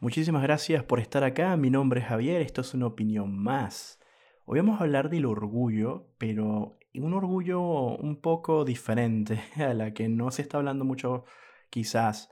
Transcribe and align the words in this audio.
Muchísimas 0.00 0.44
gracias 0.44 0.84
por 0.84 1.00
estar 1.00 1.24
acá. 1.24 1.56
Mi 1.56 1.70
nombre 1.70 2.00
es 2.00 2.06
Javier, 2.06 2.40
esto 2.40 2.60
es 2.60 2.72
una 2.72 2.86
opinión 2.86 3.36
más. 3.36 3.98
Hoy 4.44 4.60
vamos 4.60 4.80
a 4.80 4.84
hablar 4.84 5.10
del 5.10 5.26
orgullo, 5.26 6.06
pero 6.18 6.78
un 6.94 7.14
orgullo 7.14 7.60
un 7.96 8.20
poco 8.20 8.64
diferente 8.64 9.40
a 9.56 9.74
la 9.74 9.94
que 9.94 10.08
no 10.08 10.30
se 10.30 10.42
está 10.42 10.58
hablando 10.58 10.84
mucho 10.84 11.24
quizás, 11.68 12.30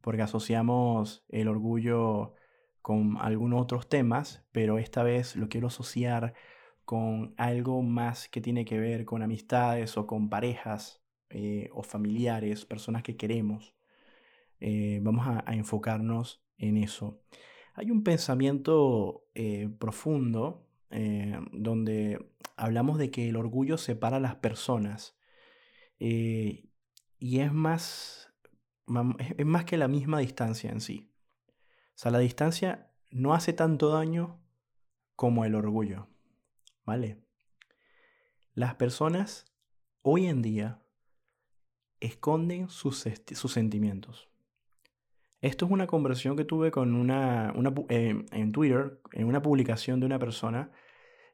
porque 0.00 0.22
asociamos 0.22 1.22
el 1.28 1.48
orgullo 1.48 2.32
con 2.80 3.18
algunos 3.18 3.60
otros 3.60 3.90
temas, 3.90 4.42
pero 4.50 4.78
esta 4.78 5.02
vez 5.02 5.36
lo 5.36 5.50
quiero 5.50 5.66
asociar 5.66 6.32
con 6.86 7.34
algo 7.36 7.82
más 7.82 8.26
que 8.28 8.40
tiene 8.40 8.64
que 8.64 8.78
ver 8.78 9.04
con 9.04 9.22
amistades 9.22 9.98
o 9.98 10.06
con 10.06 10.30
parejas 10.30 11.02
eh, 11.28 11.68
o 11.74 11.82
familiares, 11.82 12.64
personas 12.64 13.02
que 13.02 13.18
queremos. 13.18 13.74
Eh, 14.60 15.00
vamos 15.02 15.26
a, 15.26 15.44
enfocarnos 15.54 16.41
en 16.62 16.76
eso. 16.78 17.22
Hay 17.74 17.90
un 17.90 18.02
pensamiento 18.02 19.26
eh, 19.34 19.68
profundo 19.78 20.68
donde 21.52 22.34
hablamos 22.56 22.98
de 22.98 23.10
que 23.10 23.30
el 23.30 23.36
orgullo 23.36 23.78
separa 23.78 24.18
a 24.18 24.20
las 24.20 24.34
personas 24.34 25.16
y 27.22 27.38
es 27.38 27.52
más, 27.52 28.34
es 29.38 29.46
más 29.46 29.64
que 29.64 29.76
la 29.76 29.86
misma 29.86 30.18
distancia 30.18 30.72
en 30.72 30.80
sí. 30.80 31.14
O 31.48 31.92
sea, 31.94 32.10
la 32.10 32.18
distancia 32.18 32.90
no 33.10 33.32
hace 33.32 33.52
tanto 33.52 33.90
daño 33.90 34.42
como 35.14 35.44
el 35.44 35.54
orgullo. 35.54 36.08
¿Vale? 36.84 37.24
Las 38.54 38.74
personas 38.74 39.54
hoy 40.00 40.26
en 40.26 40.42
día 40.42 40.82
esconden 42.00 42.68
sus, 42.68 43.04
sus 43.32 43.52
sentimientos. 43.52 44.31
Esto 45.42 45.66
es 45.66 45.72
una 45.72 45.88
conversación 45.88 46.36
que 46.36 46.44
tuve 46.44 46.70
con 46.70 46.94
una, 46.94 47.52
eh, 47.88 48.24
en 48.30 48.52
Twitter, 48.52 49.00
en 49.12 49.26
una 49.26 49.42
publicación 49.42 49.98
de 49.98 50.06
una 50.06 50.20
persona 50.20 50.70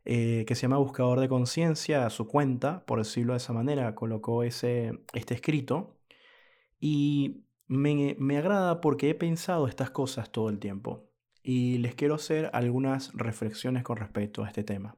eh, 0.07 0.45
que 0.49 0.55
se 0.55 0.63
llama 0.63 0.79
Buscador 0.79 1.21
de 1.21 1.29
Conciencia, 1.29 2.09
su 2.09 2.27
cuenta, 2.27 2.87
por 2.87 2.99
decirlo 3.01 3.35
de 3.35 3.37
esa 3.37 3.53
manera, 3.53 3.95
colocó 3.95 4.45
ese, 4.45 4.99
este 5.13 5.35
escrito. 5.35 5.99
Y 6.81 7.45
me, 7.67 8.17
me 8.19 8.39
agrada 8.39 8.81
porque 8.81 9.11
he 9.11 9.15
pensado 9.15 9.69
estas 9.69 9.91
cosas 9.91 10.33
todo 10.33 10.49
el 10.49 10.59
tiempo. 10.59 11.11
Y 11.43 11.79
les 11.79 11.95
quiero 11.95 12.15
hacer 12.15 12.51
algunas 12.55 13.13
reflexiones 13.15 13.83
con 13.83 13.99
respecto 13.99 14.43
a 14.43 14.49
este 14.49 14.65
tema. 14.65 14.97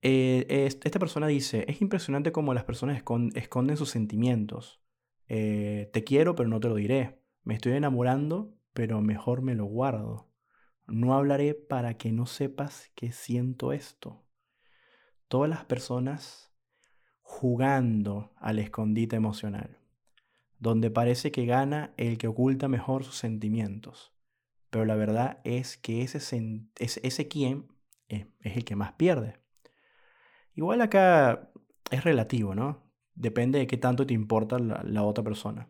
Eh, 0.00 0.46
esta 0.48 0.98
persona 0.98 1.26
dice, 1.26 1.66
es 1.68 1.82
impresionante 1.82 2.32
cómo 2.32 2.54
las 2.54 2.64
personas 2.64 3.02
esconden 3.34 3.76
sus 3.76 3.90
sentimientos. 3.90 4.80
Te 5.26 6.04
quiero, 6.04 6.34
pero 6.34 6.48
no 6.48 6.60
te 6.60 6.68
lo 6.68 6.74
diré. 6.76 7.19
Me 7.42 7.54
estoy 7.54 7.72
enamorando, 7.72 8.56
pero 8.72 9.00
mejor 9.00 9.42
me 9.42 9.54
lo 9.54 9.64
guardo. 9.64 10.30
No 10.86 11.14
hablaré 11.14 11.54
para 11.54 11.94
que 11.94 12.12
no 12.12 12.26
sepas 12.26 12.90
que 12.94 13.12
siento 13.12 13.72
esto. 13.72 14.24
Todas 15.28 15.48
las 15.48 15.64
personas 15.64 16.52
jugando 17.22 18.32
al 18.36 18.58
escondite 18.58 19.16
emocional, 19.16 19.78
donde 20.58 20.90
parece 20.90 21.30
que 21.30 21.46
gana 21.46 21.94
el 21.96 22.18
que 22.18 22.26
oculta 22.26 22.68
mejor 22.68 23.04
sus 23.04 23.16
sentimientos. 23.16 24.12
Pero 24.70 24.84
la 24.84 24.96
verdad 24.96 25.40
es 25.44 25.76
que 25.76 26.02
ese, 26.02 26.18
ese, 26.78 27.28
quien 27.28 27.68
es 28.08 28.26
el 28.42 28.64
que 28.64 28.76
más 28.76 28.92
pierde. 28.92 29.40
Igual 30.54 30.80
acá 30.80 31.50
es 31.90 32.04
relativo, 32.04 32.54
¿no? 32.54 32.82
Depende 33.14 33.58
de 33.58 33.66
qué 33.66 33.76
tanto 33.76 34.06
te 34.06 34.14
importa 34.14 34.58
la, 34.58 35.02
otra 35.02 35.22
persona. 35.24 35.68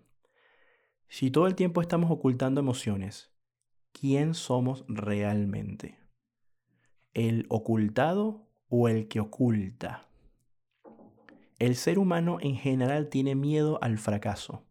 Si 1.11 1.31
todo 1.31 1.47
el 1.47 1.55
tiempo 1.55 1.83
estamos 1.83 2.11
ocultando 2.11 2.61
emociones, 2.61 3.31
¿quién 3.93 4.33
somos 4.33 4.87
realmente? 4.89 5.99
¿El 7.13 7.45
ocultado 7.51 8.49
o 8.71 8.89
el 8.89 9.09
que 9.09 9.21
oculta? 9.21 10.09
El 11.59 11.77
ser 11.77 11.99
humano 11.99 12.39
en 12.41 12.57
general 12.57 13.11
tiene 13.11 13.35
miedo 13.35 13.79
al 13.83 13.99
fracaso. 13.99 14.65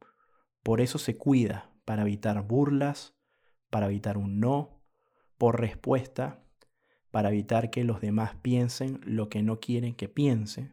Por 0.63 0.81
eso 0.81 0.97
se 0.97 1.15
cuida, 1.15 1.69
para 1.85 2.01
evitar 2.01 2.41
burlas, 2.41 3.13
para 3.69 3.85
evitar 3.85 4.17
un 4.17 4.39
no 4.39 4.81
por 5.37 5.59
respuesta 5.59 6.43
para 7.11 7.29
evitar 7.29 7.69
que 7.69 7.83
los 7.83 8.01
demás 8.01 8.35
piensen 8.41 8.99
lo 9.03 9.29
que 9.29 9.41
no 9.41 9.59
quieren 9.59 9.95
que 9.95 10.07
piense. 10.07 10.71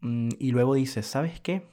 Mm, 0.00 0.30
y 0.38 0.50
luego 0.50 0.74
dice, 0.74 1.02
¿sabes 1.02 1.40
qué? 1.40 1.66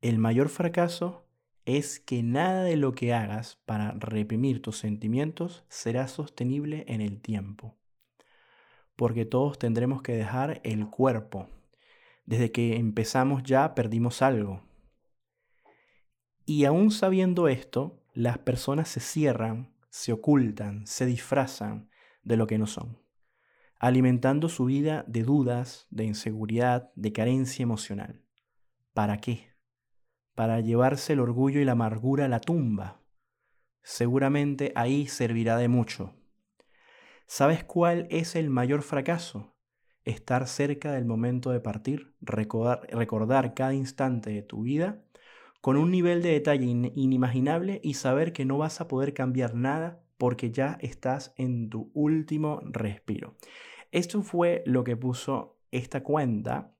El 0.00 0.18
mayor 0.18 0.48
fracaso 0.48 1.23
es 1.64 1.98
que 2.00 2.22
nada 2.22 2.64
de 2.64 2.76
lo 2.76 2.94
que 2.94 3.14
hagas 3.14 3.58
para 3.64 3.92
reprimir 3.92 4.60
tus 4.60 4.78
sentimientos 4.78 5.64
será 5.68 6.08
sostenible 6.08 6.84
en 6.88 7.00
el 7.00 7.20
tiempo. 7.20 7.74
Porque 8.96 9.24
todos 9.24 9.58
tendremos 9.58 10.02
que 10.02 10.14
dejar 10.14 10.60
el 10.64 10.88
cuerpo. 10.88 11.48
Desde 12.26 12.52
que 12.52 12.76
empezamos 12.76 13.42
ya 13.42 13.74
perdimos 13.74 14.22
algo. 14.22 14.62
Y 16.46 16.64
aún 16.66 16.90
sabiendo 16.90 17.48
esto, 17.48 18.02
las 18.12 18.38
personas 18.38 18.88
se 18.88 19.00
cierran, 19.00 19.74
se 19.88 20.12
ocultan, 20.12 20.86
se 20.86 21.06
disfrazan, 21.06 21.88
de 22.24 22.36
lo 22.36 22.46
que 22.46 22.58
no 22.58 22.66
son, 22.66 22.98
alimentando 23.78 24.48
su 24.48 24.64
vida 24.64 25.04
de 25.06 25.22
dudas, 25.22 25.86
de 25.90 26.04
inseguridad, 26.04 26.90
de 26.94 27.12
carencia 27.12 27.62
emocional. 27.62 28.22
¿Para 28.92 29.18
qué? 29.18 29.53
Para 30.34 30.60
llevarse 30.60 31.12
el 31.12 31.20
orgullo 31.20 31.60
y 31.60 31.64
la 31.64 31.72
amargura 31.72 32.24
a 32.24 32.28
la 32.28 32.40
tumba. 32.40 33.00
Seguramente 33.82 34.72
ahí 34.74 35.06
servirá 35.06 35.56
de 35.58 35.68
mucho. 35.68 36.14
¿Sabes 37.26 37.64
cuál 37.64 38.06
es 38.10 38.36
el 38.36 38.50
mayor 38.50 38.82
fracaso? 38.82 39.54
Estar 40.04 40.46
cerca 40.46 40.92
del 40.92 41.04
momento 41.04 41.50
de 41.50 41.60
partir, 41.60 42.14
recordar, 42.20 42.86
recordar 42.90 43.54
cada 43.54 43.74
instante 43.74 44.30
de 44.30 44.42
tu 44.42 44.62
vida 44.62 45.02
con 45.60 45.78
un 45.78 45.90
nivel 45.90 46.22
de 46.22 46.32
detalle 46.32 46.66
inimaginable 46.66 47.80
y 47.82 47.94
saber 47.94 48.34
que 48.34 48.44
no 48.44 48.58
vas 48.58 48.82
a 48.82 48.88
poder 48.88 49.14
cambiar 49.14 49.54
nada 49.54 50.04
porque 50.18 50.50
ya 50.50 50.76
estás 50.80 51.32
en 51.36 51.70
tu 51.70 51.90
último 51.94 52.60
respiro. 52.64 53.36
Esto 53.90 54.22
fue 54.22 54.62
lo 54.66 54.84
que 54.84 54.96
puso 54.96 55.58
esta 55.70 56.02
cuenta 56.02 56.76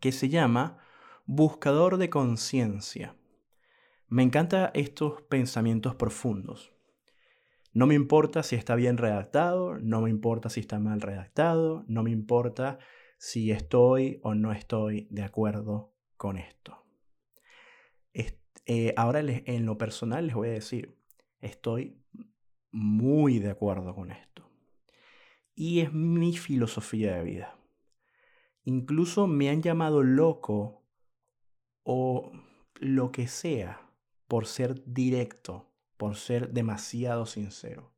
que 0.00 0.12
se 0.12 0.28
llama 0.28 0.78
Buscador 1.28 1.96
de 1.96 2.08
Conciencia. 2.08 3.16
Me 4.06 4.22
encantan 4.22 4.70
estos 4.74 5.22
pensamientos 5.22 5.96
profundos. 5.96 6.72
No 7.72 7.88
me 7.88 7.96
importa 7.96 8.44
si 8.44 8.54
está 8.54 8.76
bien 8.76 8.96
redactado, 8.96 9.76
no 9.80 10.02
me 10.02 10.10
importa 10.10 10.50
si 10.50 10.60
está 10.60 10.78
mal 10.78 11.00
redactado, 11.00 11.84
no 11.88 12.04
me 12.04 12.12
importa 12.12 12.78
si 13.18 13.50
estoy 13.50 14.20
o 14.22 14.36
no 14.36 14.52
estoy 14.52 15.08
de 15.10 15.24
acuerdo 15.24 15.92
con 16.16 16.38
esto. 16.38 16.84
Eh, 18.68 18.94
ahora 18.96 19.20
en 19.20 19.64
lo 19.64 19.78
personal 19.78 20.26
les 20.26 20.34
voy 20.34 20.48
a 20.48 20.52
decir, 20.52 20.96
estoy 21.40 22.02
muy 22.72 23.38
de 23.38 23.50
acuerdo 23.50 23.94
con 23.94 24.10
esto. 24.10 24.48
Y 25.54 25.80
es 25.80 25.92
mi 25.92 26.36
filosofía 26.36 27.16
de 27.16 27.24
vida. 27.24 27.58
Incluso 28.64 29.28
me 29.28 29.50
han 29.50 29.62
llamado 29.62 30.02
loco 30.02 30.85
o 31.88 32.32
lo 32.80 33.12
que 33.12 33.28
sea 33.28 33.80
por 34.26 34.46
ser 34.46 34.82
directo, 34.84 35.70
por 35.96 36.16
ser 36.16 36.52
demasiado 36.52 37.26
sincero, 37.26 37.94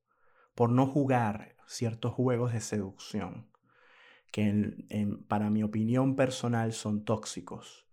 por 0.54 0.70
no 0.70 0.86
jugar 0.86 1.56
ciertos 1.66 2.12
juegos 2.12 2.52
de 2.52 2.60
seducción 2.60 3.50
que 4.30 5.18
para 5.26 5.48
mi 5.48 5.62
opinión 5.62 6.16
personal 6.16 6.74
son 6.74 7.06
tóxicos 7.06 7.86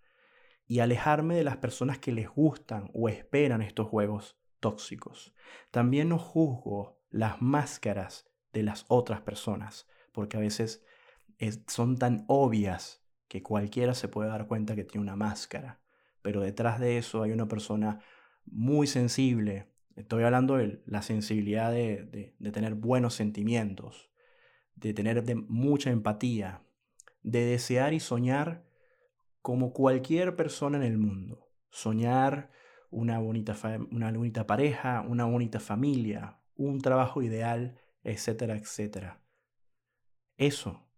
y 0.67 0.79
alejarme 0.79 1.37
de 1.37 1.45
las 1.45 1.57
personas 1.57 1.97
que 1.97 2.11
les 2.11 2.27
gustan 2.29 2.91
o 2.93 3.07
esperan 3.07 3.61
estos 3.61 3.87
juegos 3.87 4.37
tóxicos. 4.59 5.33
También 5.71 6.09
no 6.09 6.19
juzgo 6.19 6.99
las 7.09 7.41
máscaras 7.41 8.29
de 8.51 8.63
las 8.63 8.85
otras 8.89 9.21
personas, 9.21 9.87
porque 10.11 10.35
a 10.35 10.41
veces 10.41 10.83
son 11.67 11.97
tan 11.97 12.25
obvias 12.27 13.01
que 13.29 13.41
cualquiera 13.41 13.93
se 13.93 14.09
puede 14.09 14.29
dar 14.29 14.47
cuenta 14.47 14.75
que 14.75 14.83
tiene 14.83 15.03
una 15.03 15.15
máscara, 15.15 15.81
pero 16.25 16.41
detrás 16.41 16.79
de 16.79 16.97
eso 16.97 17.21
hay 17.21 17.31
una 17.31 17.47
persona 17.47 17.99
muy 18.47 18.87
sensible. 18.87 19.71
Estoy 19.95 20.23
hablando 20.23 20.57
de 20.57 20.81
la 20.87 21.03
sensibilidad 21.03 21.71
de, 21.71 22.33
tener 22.51 22.73
buenos 22.73 23.13
sentimientos, 23.13 24.09
de 24.73 24.95
tener 24.95 25.23
mucha 25.47 25.91
empatía, 25.91 26.63
de 27.21 27.45
desear 27.45 27.93
y 27.93 27.99
soñar 27.99 28.65
como 29.43 29.71
cualquier 29.71 30.35
persona 30.35 30.77
en 30.77 30.83
el 30.83 30.97
mundo. 30.97 31.47
Soñar 31.69 32.49
una 32.89 33.19
bonita, 33.19 33.55
una 33.91 34.11
bonita 34.11 34.47
pareja, 34.47 35.05
una 35.07 35.25
bonita 35.25 35.59
familia, 35.59 36.39
un 36.55 36.81
trabajo 36.81 37.21
ideal, 37.21 37.79
etcétera, 38.01 38.55
etcétera. 38.55 39.21
Eso, 40.37 40.89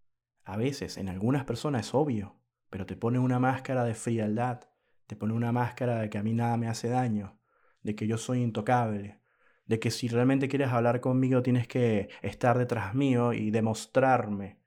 a 0.46 0.56
veces, 0.56 0.96
en 0.96 1.10
algunas 1.10 1.44
personas 1.44 1.88
es 1.88 1.94
obvio, 1.94 2.40
pero 2.70 2.86
te 2.86 2.96
pone 2.96 3.20
una 3.20 3.40
máscara 3.40 3.84
de 3.84 3.94
frialdad, 3.94 4.70
te 5.08 5.16
pone 5.16 5.34
una 5.34 5.52
máscara 5.52 6.00
de 6.00 6.10
que 6.10 6.18
a 6.18 6.24
mí 6.24 6.34
nada 6.34 6.58
me 6.58 6.68
hace 6.68 6.90
daño, 6.90 7.40
de 7.82 7.96
que 7.96 8.08
yo 8.08 8.18
soy 8.18 8.42
intocable, 8.42 9.20
de 9.66 9.80
que 9.80 9.92
si 9.92 10.08
realmente 10.08 10.48
quieres 10.48 10.70
hablar 10.70 11.02
conmigo 11.02 11.42
tienes 11.42 11.68
que 11.68 12.10
estar 12.22 12.58
detrás 12.58 12.94
mío 12.96 13.34
y 13.34 13.52
demostrarme, 13.52 14.60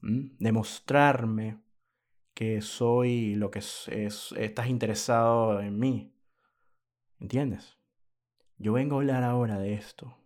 demostrarme 0.00 1.60
que 2.34 2.60
soy 2.60 3.34
lo 3.34 3.50
que 3.50 3.60
es, 3.60 4.34
estás 4.36 4.68
interesado 4.68 5.60
en 5.60 5.78
mí. 5.78 6.12
¿Entiendes? 7.18 7.78
Yo 8.58 8.72
vengo 8.72 8.96
a 8.96 9.00
hablar 9.00 9.22
ahora 9.22 9.58
de 9.58 9.74
esto. 9.74 10.18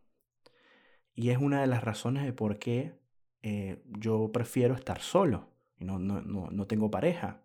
Y 1.14 1.31
es 1.31 1.38
una 1.38 1.60
de 1.60 1.66
las 1.66 1.84
razones 1.84 2.25
de 2.25 2.32
por 2.32 2.58
qué 2.58 2.98
eh, 3.43 3.82
yo 3.86 4.32
prefiero 4.32 4.75
estar 4.75 5.00
solo 5.00 5.50
no, 5.81 5.98
no, 5.98 6.20
no, 6.20 6.50
no 6.50 6.66
tengo 6.66 6.90
pareja. 6.90 7.43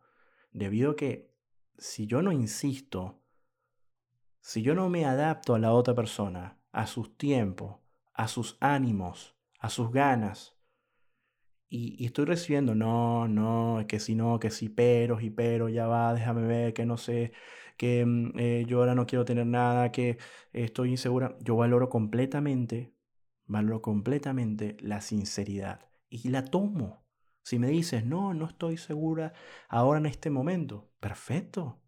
Debido 0.51 0.91
a 0.91 0.95
que 0.95 1.33
si 1.77 2.07
yo 2.07 2.21
no 2.21 2.31
insisto, 2.31 3.21
si 4.41 4.61
yo 4.61 4.75
no 4.75 4.89
me 4.89 5.05
adapto 5.05 5.55
a 5.55 5.59
la 5.59 5.73
otra 5.73 5.95
persona, 5.95 6.59
a 6.71 6.87
sus 6.87 7.17
tiempos, 7.17 7.77
a 8.13 8.27
sus 8.27 8.57
ánimos, 8.59 9.35
a 9.59 9.69
sus 9.69 9.91
ganas, 9.91 10.55
y, 11.69 12.05
estoy 12.05 12.25
recibiendo, 12.25 12.75
no, 12.75 13.27
no, 13.27 13.85
que 13.87 13.99
si 13.99 14.15
no, 14.15 14.39
que 14.39 14.49
si 14.51 14.69
pero, 14.69 15.19
y 15.19 15.29
pero, 15.29 15.69
ya 15.69 15.87
va, 15.87 16.13
déjame 16.13 16.43
ver, 16.43 16.73
que 16.73 16.85
no 16.85 16.97
sé, 16.97 17.33
que 17.77 18.05
mm, 18.05 18.39
eh, 18.39 18.65
yo 18.67 18.79
ahora 18.79 18.95
no 18.95 19.05
quiero 19.05 19.25
tener 19.25 19.45
nada, 19.47 19.91
que 19.91 20.17
estoy 20.53 20.91
insegura. 20.91 21.37
Yo 21.41 21.55
valoro 21.55 21.89
completamente, 21.89 22.93
valoro 23.47 23.81
completamente 23.81 24.77
la 24.81 25.01
sinceridad 25.01 25.89
y 26.09 26.29
la 26.29 26.45
tomo. 26.45 27.04
Si 27.45 27.59
me 27.59 27.67
dices, 27.67 28.03
no, 28.03 28.33
no 28.33 28.47
estoy 28.47 28.75
segura 28.75 29.33
ahora 29.69 29.99
en 29.99 30.07
este 30.07 30.31
momento, 30.31 30.89
perfecto. 30.99 31.79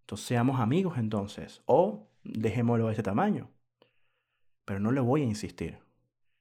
Entonces 0.00 0.26
seamos 0.26 0.58
amigos 0.60 0.98
entonces, 0.98 1.62
o 1.66 2.10
dejémoslo 2.24 2.88
de 2.88 2.94
ese 2.94 3.04
tamaño. 3.04 3.52
Pero 4.64 4.80
no 4.80 4.90
le 4.90 5.00
voy 5.00 5.22
a 5.22 5.26
insistir, 5.26 5.78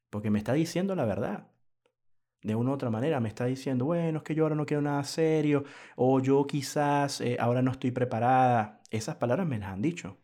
porque 0.10 0.32
me 0.32 0.40
está 0.40 0.54
diciendo 0.54 0.96
la 0.96 1.06
verdad 1.06 1.54
de 2.42 2.56
una 2.56 2.72
u 2.72 2.74
otra 2.74 2.90
manera 2.90 3.20
me 3.20 3.30
está 3.30 3.46
diciendo, 3.46 3.86
bueno, 3.86 4.18
es 4.18 4.24
que 4.24 4.36
yo 4.36 4.44
ahora 4.44 4.56
no 4.56 4.66
quiero 4.66 4.82
nada 4.82 5.04
serio, 5.04 5.64
o 5.96 6.20
yo 6.20 6.46
quizás 6.48 7.22
eh, 7.22 7.38
ahora 7.40 7.62
no 7.62 7.72
estoy 7.72 7.92
preparada. 7.92 8.82
Esas 8.90 9.16
palabras 9.16 9.48
me 9.48 9.60
las 9.60 9.70
han 9.70 9.82
dicho. 9.82 10.18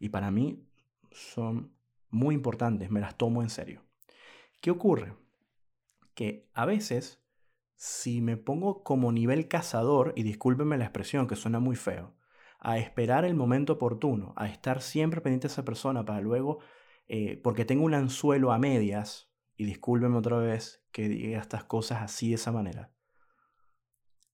Y 0.00 0.10
para 0.10 0.32
mí 0.32 0.66
son 1.12 1.72
muy 2.10 2.34
importantes, 2.34 2.90
me 2.90 3.00
las 3.00 3.16
tomo 3.16 3.40
en 3.40 3.50
serio. 3.50 3.82
¿Qué 4.60 4.72
ocurre? 4.72 5.14
Que 6.14 6.48
a 6.54 6.66
veces, 6.66 7.22
si 7.76 8.20
me 8.20 8.36
pongo 8.36 8.82
como 8.82 9.12
nivel 9.12 9.48
cazador, 9.48 10.12
y 10.16 10.22
discúlpenme 10.22 10.78
la 10.78 10.84
expresión 10.84 11.26
que 11.26 11.36
suena 11.36 11.60
muy 11.60 11.76
feo, 11.76 12.16
a 12.58 12.78
esperar 12.78 13.24
el 13.24 13.34
momento 13.34 13.74
oportuno, 13.74 14.32
a 14.36 14.48
estar 14.48 14.82
siempre 14.82 15.20
pendiente 15.20 15.48
de 15.48 15.52
esa 15.52 15.64
persona 15.64 16.04
para 16.04 16.20
luego, 16.20 16.58
eh, 17.06 17.40
porque 17.42 17.64
tengo 17.64 17.84
un 17.84 17.94
anzuelo 17.94 18.50
a 18.52 18.58
medias, 18.58 19.30
y 19.56 19.64
discúlpeme 19.64 20.16
otra 20.16 20.38
vez 20.38 20.84
que 20.92 21.08
diga 21.08 21.40
estas 21.40 21.64
cosas 21.64 22.02
así 22.02 22.30
de 22.30 22.34
esa 22.34 22.52
manera, 22.52 22.92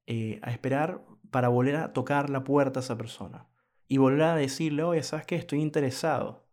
eh, 0.06 0.40
a 0.42 0.50
esperar 0.50 1.04
para 1.30 1.48
volver 1.48 1.76
a 1.76 1.92
tocar 1.92 2.28
la 2.28 2.44
puerta 2.44 2.80
a 2.80 2.82
esa 2.82 2.98
persona 2.98 3.48
y 3.86 3.98
volver 3.98 4.22
a 4.22 4.34
decirle, 4.34 4.82
oye, 4.82 5.02
¿sabes 5.02 5.26
qué? 5.26 5.36
Estoy 5.36 5.60
interesado. 5.60 6.48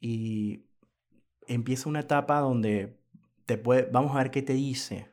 Y 0.00 0.66
empieza 1.46 1.88
una 1.88 2.00
etapa 2.00 2.40
donde 2.40 2.97
te 3.48 3.56
vamos 3.90 4.14
a 4.14 4.18
ver 4.18 4.30
qué 4.30 4.42
te 4.42 4.52
dice. 4.52 5.08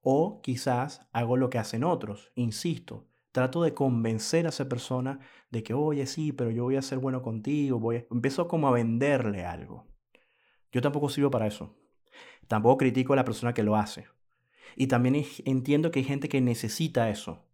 O 0.00 0.42
quizás 0.42 1.06
hago 1.12 1.36
lo 1.36 1.48
que 1.48 1.58
hacen 1.58 1.84
otros, 1.84 2.32
insisto, 2.34 3.06
trato 3.30 3.62
de 3.62 3.72
convencer 3.72 4.46
a 4.46 4.48
esa 4.48 4.68
persona 4.68 5.20
de 5.50 5.62
que, 5.62 5.72
oye, 5.72 6.06
sí, 6.06 6.32
pero 6.32 6.50
yo 6.50 6.64
voy 6.64 6.74
a 6.74 6.82
ser 6.82 6.98
bueno 6.98 7.22
contigo, 7.22 7.78
voy 7.78 8.04
empiezo 8.10 8.48
como 8.48 8.66
a 8.66 8.72
venderle 8.72 9.46
algo. 9.46 9.86
Yo 10.72 10.82
tampoco 10.82 11.08
sirvo 11.08 11.30
para 11.30 11.46
eso. 11.46 11.76
Tampoco 12.48 12.78
critico 12.78 13.12
a 13.12 13.16
la 13.16 13.24
persona 13.24 13.54
que 13.54 13.62
lo 13.62 13.76
hace. 13.76 14.06
Y 14.74 14.88
también 14.88 15.24
entiendo 15.44 15.92
que 15.92 16.00
hay 16.00 16.04
gente 16.04 16.28
que 16.28 16.40
necesita 16.40 17.10
eso. 17.10 17.46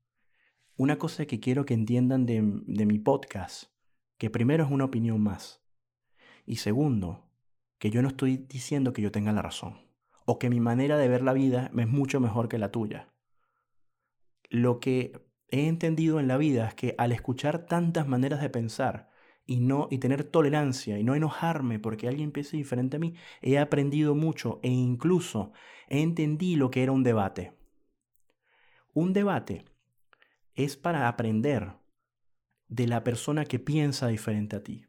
Una 0.76 0.96
cosa 0.96 1.26
que 1.26 1.38
quiero 1.38 1.66
que 1.66 1.74
entiendan 1.74 2.24
de, 2.24 2.40
de 2.66 2.86
mi 2.86 2.98
podcast, 2.98 3.64
que 4.16 4.30
primero 4.30 4.64
es 4.64 4.70
una 4.70 4.86
opinión 4.86 5.20
más. 5.20 5.60
Y 6.46 6.56
segundo, 6.56 7.28
que 7.78 7.90
yo 7.90 8.00
no 8.00 8.08
estoy 8.08 8.38
diciendo 8.38 8.94
que 8.94 9.02
yo 9.02 9.12
tenga 9.12 9.32
la 9.32 9.42
razón. 9.42 9.87
O 10.30 10.38
que 10.38 10.50
mi 10.50 10.60
manera 10.60 10.98
de 10.98 11.08
ver 11.08 11.22
la 11.22 11.32
vida 11.32 11.70
es 11.74 11.88
mucho 11.88 12.20
mejor 12.20 12.50
que 12.50 12.58
la 12.58 12.70
tuya. 12.70 13.08
Lo 14.50 14.78
que 14.78 15.26
he 15.48 15.68
entendido 15.68 16.20
en 16.20 16.28
la 16.28 16.36
vida 16.36 16.68
es 16.68 16.74
que 16.74 16.94
al 16.98 17.12
escuchar 17.12 17.64
tantas 17.64 18.06
maneras 18.06 18.42
de 18.42 18.50
pensar, 18.50 19.08
y, 19.46 19.60
no, 19.60 19.88
y 19.90 19.96
tener 19.96 20.24
tolerancia 20.24 20.98
y 20.98 21.02
no 21.02 21.14
enojarme 21.14 21.78
porque 21.78 22.08
alguien 22.08 22.30
piense 22.30 22.58
diferente 22.58 22.98
a 22.98 23.00
mí, 23.00 23.14
he 23.40 23.58
aprendido 23.58 24.14
mucho 24.14 24.60
e 24.62 24.68
incluso 24.68 25.52
he 25.88 26.02
entendido 26.02 26.58
lo 26.58 26.70
que 26.70 26.82
era 26.82 26.92
un 26.92 27.04
debate. 27.04 27.54
Un 28.92 29.14
debate 29.14 29.64
es 30.54 30.76
para 30.76 31.08
aprender 31.08 31.72
de 32.68 32.86
la 32.86 33.02
persona 33.02 33.46
que 33.46 33.58
piensa 33.58 34.08
diferente 34.08 34.56
a 34.56 34.62
ti. 34.62 34.84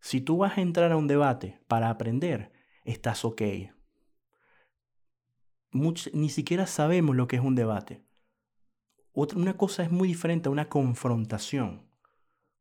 Si 0.00 0.20
tú 0.20 0.38
vas 0.38 0.58
a 0.58 0.62
entrar 0.62 0.90
a 0.90 0.96
un 0.96 1.06
debate 1.06 1.60
para 1.68 1.90
aprender, 1.90 2.50
estás 2.84 3.24
ok. 3.24 3.42
Ni 5.72 6.28
siquiera 6.28 6.66
sabemos 6.66 7.16
lo 7.16 7.28
que 7.28 7.36
es 7.36 7.42
un 7.42 7.54
debate. 7.54 8.04
Otra, 9.12 9.38
una 9.38 9.56
cosa 9.56 9.82
es 9.82 9.90
muy 9.90 10.08
diferente 10.08 10.48
a 10.48 10.52
una 10.52 10.68
confrontación. 10.68 11.88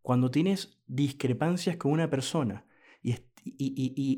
Cuando 0.01 0.31
tienes 0.31 0.81
discrepancias 0.87 1.77
con 1.77 1.91
una 1.91 2.09
persona 2.09 2.65
y, 3.01 3.15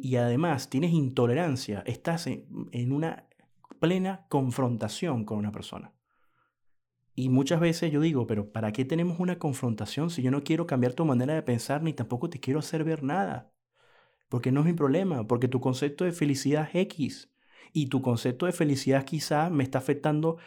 y, 0.03 0.15
además 0.15 0.69
tienes 0.69 0.91
intolerancia, 0.91 1.83
estás 1.85 2.27
en, 2.27 2.91
una 2.91 3.27
plena 3.79 4.25
confrontación 4.29 5.25
con 5.25 5.37
una 5.37 5.51
persona. 5.51 5.93
Y 7.13 7.29
muchas 7.29 7.59
veces 7.59 7.91
yo 7.91 8.01
digo, 8.01 8.25
pero 8.25 8.51
¿para 8.51 8.71
qué 8.71 8.85
tenemos 8.85 9.19
una 9.19 9.37
confrontación 9.37 10.09
si 10.09 10.21
yo 10.21 10.31
no 10.31 10.43
quiero 10.43 10.65
cambiar 10.65 10.93
tu 10.93 11.05
manera 11.05 11.33
de 11.33 11.43
pensar 11.43 11.83
ni 11.83 11.93
tampoco 11.93 12.29
te 12.29 12.39
quiero 12.39 12.59
hacer 12.59 12.83
ver 12.83 13.03
nada? 13.03 13.53
Porque 14.29 14.51
no 14.51 14.61
es 14.61 14.65
mi 14.65 14.73
problema, 14.73 15.27
porque 15.27 15.47
tu 15.47 15.59
concepto 15.59 16.05
de 16.05 16.13
felicidad 16.13 16.69
es 16.69 16.75
X 16.83 17.31
y 17.73 17.87
tu 17.87 18.01
concepto 18.01 18.45
de 18.45 18.51
felicidad 18.51 19.05
quizás 19.05 19.51
me 19.51 19.63
está 19.63 19.79
afectando 19.79 20.37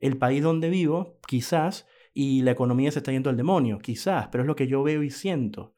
el 0.00 0.18
país 0.18 0.42
donde 0.42 0.68
vivo, 0.68 1.18
quizás, 1.26 1.86
y 2.14 2.42
la 2.42 2.50
economía 2.50 2.90
se 2.90 2.98
está 2.98 3.12
yendo 3.12 3.30
al 3.30 3.36
demonio, 3.36 3.78
quizás, 3.78 4.28
pero 4.28 4.42
es 4.42 4.48
lo 4.48 4.56
que 4.56 4.66
yo 4.66 4.82
veo 4.82 5.02
y 5.02 5.10
siento. 5.10 5.74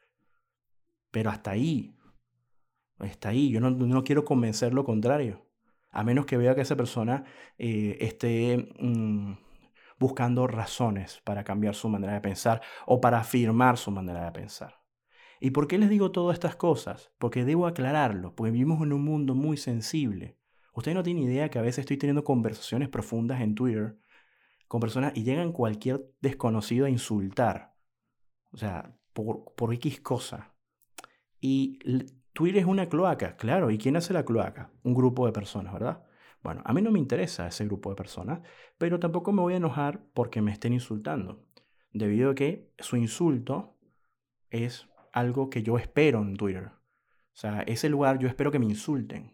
Pero 1.10 1.30
hasta 1.30 1.52
ahí, 1.52 1.94
está 3.00 3.28
ahí, 3.30 3.50
yo 3.50 3.60
no, 3.60 4.04
quiero 4.04 4.24
convencer 4.24 4.74
lo 4.74 4.84
contrario, 4.84 5.46
a 5.90 6.02
menos 6.02 6.26
que 6.26 6.36
vea 6.36 6.54
que 6.54 6.62
esa 6.62 6.76
persona 6.76 7.24
eh, 7.58 7.98
esté 8.00 8.72
mm, 8.80 9.34
buscando 9.98 10.46
razones 10.46 11.20
para 11.24 11.44
cambiar 11.44 11.74
su 11.74 11.88
manera 11.88 12.14
de 12.14 12.20
pensar 12.20 12.62
o 12.86 13.00
para 13.00 13.18
afirmar 13.18 13.76
su 13.76 13.90
manera 13.90 14.24
de 14.24 14.32
pensar. 14.32 14.84
¿Y 15.40 15.50
por 15.50 15.68
qué 15.68 15.78
les 15.78 15.90
digo 15.90 16.10
todas 16.10 16.34
estas 16.34 16.56
cosas? 16.56 17.12
Porque 17.18 17.44
debo 17.44 17.66
aclararlo, 17.66 18.34
porque 18.34 18.50
vivimos 18.50 18.82
en 18.82 18.92
un 18.92 19.04
mundo 19.04 19.34
muy 19.34 19.56
sensible. 19.56 20.38
Usted 20.74 20.94
no 20.94 21.02
tiene 21.02 21.22
idea 21.22 21.48
que 21.50 21.58
a 21.58 21.62
veces 21.62 21.80
estoy 21.80 21.96
teniendo 21.96 22.24
conversaciones 22.24 22.88
profundas 22.88 23.40
en 23.40 23.54
Twitter 23.54 23.96
con 24.68 24.80
personas 24.80 25.12
y 25.14 25.22
llegan 25.22 25.52
cualquier 25.52 26.04
desconocido 26.20 26.86
a 26.86 26.90
insultar. 26.90 27.74
O 28.52 28.56
sea, 28.56 28.96
por, 29.12 29.54
por 29.54 29.72
X 29.74 30.00
cosa. 30.00 30.54
Y 31.40 31.78
Twitter 32.32 32.62
es 32.62 32.66
una 32.66 32.88
cloaca, 32.88 33.36
claro. 33.36 33.70
¿Y 33.70 33.78
quién 33.78 33.96
hace 33.96 34.12
la 34.12 34.24
cloaca? 34.24 34.72
Un 34.82 34.94
grupo 34.94 35.26
de 35.26 35.32
personas, 35.32 35.72
¿verdad? 35.72 36.04
Bueno, 36.42 36.62
a 36.64 36.72
mí 36.72 36.82
no 36.82 36.90
me 36.90 36.98
interesa 36.98 37.46
ese 37.46 37.64
grupo 37.64 37.90
de 37.90 37.96
personas, 37.96 38.40
pero 38.76 38.98
tampoco 38.98 39.32
me 39.32 39.40
voy 39.40 39.54
a 39.54 39.58
enojar 39.58 40.04
porque 40.12 40.42
me 40.42 40.52
estén 40.52 40.72
insultando. 40.72 41.46
Debido 41.92 42.32
a 42.32 42.34
que 42.34 42.72
su 42.78 42.96
insulto 42.96 43.78
es 44.50 44.88
algo 45.12 45.48
que 45.48 45.62
yo 45.62 45.78
espero 45.78 46.20
en 46.20 46.36
Twitter. 46.36 46.66
O 46.66 47.36
sea, 47.36 47.62
ese 47.62 47.88
lugar 47.88 48.18
yo 48.18 48.28
espero 48.28 48.50
que 48.50 48.58
me 48.58 48.66
insulten. 48.66 49.33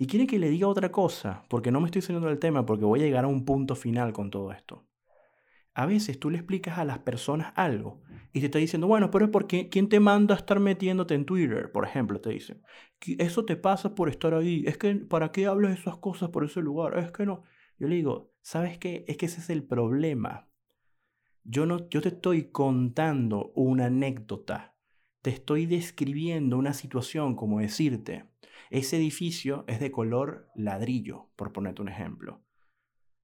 Y 0.00 0.06
quiere 0.06 0.26
que 0.26 0.38
le 0.38 0.48
diga 0.48 0.66
otra 0.66 0.90
cosa, 0.90 1.44
porque 1.50 1.70
no 1.70 1.78
me 1.78 1.84
estoy 1.84 2.00
saliendo 2.00 2.26
del 2.26 2.38
tema, 2.38 2.64
porque 2.64 2.86
voy 2.86 3.00
a 3.00 3.04
llegar 3.04 3.24
a 3.24 3.28
un 3.28 3.44
punto 3.44 3.76
final 3.76 4.14
con 4.14 4.30
todo 4.30 4.50
esto. 4.50 4.88
A 5.74 5.84
veces 5.84 6.18
tú 6.18 6.30
le 6.30 6.38
explicas 6.38 6.78
a 6.78 6.86
las 6.86 7.00
personas 7.00 7.52
algo 7.54 8.00
y 8.32 8.40
te 8.40 8.46
está 8.46 8.58
diciendo, 8.58 8.86
bueno, 8.86 9.10
pero 9.10 9.26
es 9.26 9.30
porque 9.30 9.68
¿quién 9.68 9.90
te 9.90 10.00
manda 10.00 10.34
a 10.34 10.38
estar 10.38 10.58
metiéndote 10.58 11.12
en 11.14 11.26
Twitter? 11.26 11.70
Por 11.70 11.84
ejemplo, 11.84 12.18
te 12.18 12.30
dicen, 12.30 12.62
eso 13.18 13.44
te 13.44 13.56
pasa 13.56 13.94
por 13.94 14.08
estar 14.08 14.32
ahí, 14.32 14.64
es 14.66 14.78
que 14.78 14.94
¿para 14.94 15.32
qué 15.32 15.44
hablas 15.44 15.78
esas 15.78 15.98
cosas 15.98 16.30
por 16.30 16.44
ese 16.46 16.62
lugar? 16.62 16.98
Es 16.98 17.12
que 17.12 17.26
no. 17.26 17.42
Yo 17.78 17.86
le 17.86 17.96
digo, 17.96 18.32
¿sabes 18.40 18.78
qué? 18.78 19.04
Es 19.06 19.18
que 19.18 19.26
ese 19.26 19.40
es 19.40 19.50
el 19.50 19.64
problema. 19.64 20.48
Yo, 21.44 21.66
no, 21.66 21.90
yo 21.90 22.00
te 22.00 22.08
estoy 22.08 22.44
contando 22.44 23.52
una 23.54 23.84
anécdota, 23.86 24.78
te 25.20 25.28
estoy 25.28 25.66
describiendo 25.66 26.56
una 26.56 26.72
situación, 26.72 27.36
como 27.36 27.60
decirte, 27.60 28.29
ese 28.68 28.96
edificio 28.96 29.64
es 29.66 29.80
de 29.80 29.90
color 29.90 30.48
ladrillo, 30.54 31.30
por 31.36 31.52
ponerte 31.52 31.82
un 31.82 31.88
ejemplo. 31.88 32.42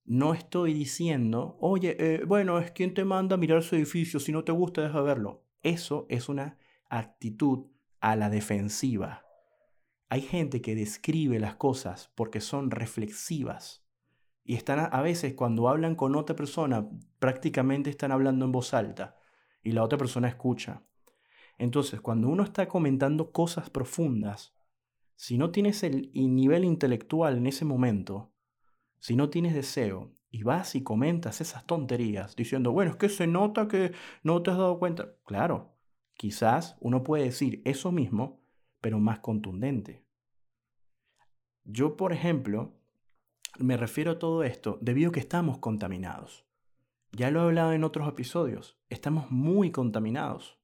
No 0.05 0.35
estoy 0.35 0.73
diciendo, 0.73 1.57
oye, 1.61 1.97
eh, 1.99 2.25
bueno, 2.25 2.59
es 2.59 2.71
quien 2.71 2.95
te 2.95 3.05
manda 3.05 3.35
a 3.35 3.39
mirar 3.39 3.63
su 3.63 3.75
edificio, 3.75 4.21
si 4.21 4.33
no 4.33 4.45
te 4.45 4.53
gusta, 4.53 4.83
deja 4.83 5.01
verlo. 5.01 5.45
Eso 5.63 6.07
es 6.09 6.29
una 6.29 6.59
actitud 6.89 7.67
a 8.01 8.15
la 8.15 8.31
defensiva. 8.31 9.25
Hay 10.09 10.21
gente 10.21 10.63
que 10.63 10.77
describe 10.77 11.41
las 11.41 11.57
cosas 11.57 12.13
porque 12.15 12.41
son 12.41 12.71
reflexivas. 12.71 13.85
Y 14.45 14.55
están 14.55 14.89
a, 14.93 15.03
veces 15.03 15.35
cuando 15.35 15.69
hablan 15.69 15.97
con 15.97 16.15
otra 16.15 16.37
persona, 16.37 16.89
prácticamente 17.19 17.91
están 17.91 18.13
hablando 18.13 18.45
en 18.45 18.53
voz 18.53 18.75
alta 18.75 19.17
y 19.65 19.73
la 19.73 19.83
otra 19.83 19.99
persona 19.99 20.29
escucha. 20.29 20.85
Entonces, 21.59 22.01
cuando 22.01 22.29
uno 22.29 22.45
está 22.45 22.69
comentando 22.69 23.33
cosas 23.33 23.71
profundas, 23.71 24.56
si 25.17 25.39
no 25.39 25.51
tienes 25.51 25.83
el 25.83 26.11
nivel 26.15 26.65
intelectual 26.65 27.37
en 27.39 27.47
ese 27.47 27.65
momento, 27.65 28.33
si 28.99 29.17
no 29.17 29.31
tienes 29.31 29.55
deseo 29.55 30.13
y 30.31 30.43
vas 30.43 30.75
y 30.75 30.83
comentas 30.83 31.41
esas 31.41 31.67
tonterías 31.67 32.37
diciendo, 32.37 32.73
bueno, 32.73 32.93
es 32.93 32.97
que 32.97 33.09
se 33.09 33.27
nota 33.27 33.69
que 33.69 33.93
no 34.23 34.43
te 34.43 34.51
has 34.51 34.59
dado 34.59 34.79
cuenta. 34.79 35.15
Claro, 35.25 35.75
quizás 36.15 36.77
uno 36.81 37.03
puede 37.03 37.25
decir 37.25 37.63
eso 37.65 37.93
mismo, 37.93 38.43
pero 38.81 38.99
más 38.99 39.21
contundente. 39.21 40.05
Yo, 41.65 41.97
por 41.97 42.13
ejemplo, 42.13 42.75
me 43.59 43.77
refiero 43.77 44.13
a 44.13 44.19
todo 44.19 44.45
esto 44.45 44.79
debido 44.81 45.11
a 45.11 45.13
que 45.13 45.21
estamos 45.21 45.59
contaminados. 45.59 46.47
Ya 47.13 47.31
lo 47.31 47.41
he 47.41 47.45
hablado 47.45 47.73
en 47.73 47.85
otros 47.85 48.09
episodios, 48.09 48.79
estamos 48.91 49.31
muy 49.31 49.71
contaminados. 49.71 50.59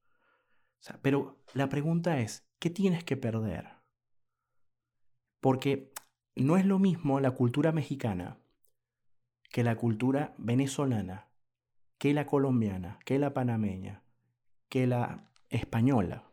pero 1.01 1.41
la 1.53 1.69
pregunta 1.69 2.19
es, 2.19 2.47
¿qué 2.59 2.69
tienes 2.69 3.03
que 3.03 3.17
perder? 3.17 3.82
Porque 5.43 5.91
no 6.37 6.55
es 6.55 6.65
lo 6.65 6.79
mismo 6.79 7.19
la 7.19 7.31
cultura 7.31 7.73
mexicana 7.73 8.37
que 9.51 9.61
la 9.61 9.75
cultura 9.75 10.35
venezolana, 10.37 11.27
que 11.97 12.13
la 12.13 12.25
colombiana, 12.25 12.97
que 13.03 13.19
la 13.19 13.33
panameña, 13.33 14.03
que 14.69 14.87
la 14.87 15.29
española, 15.49 16.31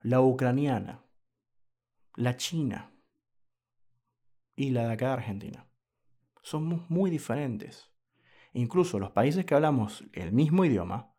la 0.00 0.20
ucraniana, 0.20 1.02
la 2.14 2.36
china 2.36 2.92
y 4.54 4.70
la 4.70 4.86
de 4.86 4.92
acá 4.92 5.06
de 5.08 5.12
Argentina. 5.14 5.66
Somos 6.40 6.88
muy 6.88 7.10
diferentes. 7.10 7.90
Incluso 8.52 9.00
los 9.00 9.10
países 9.10 9.44
que 9.44 9.56
hablamos 9.56 10.04
el 10.12 10.30
mismo 10.30 10.64
idioma, 10.64 11.12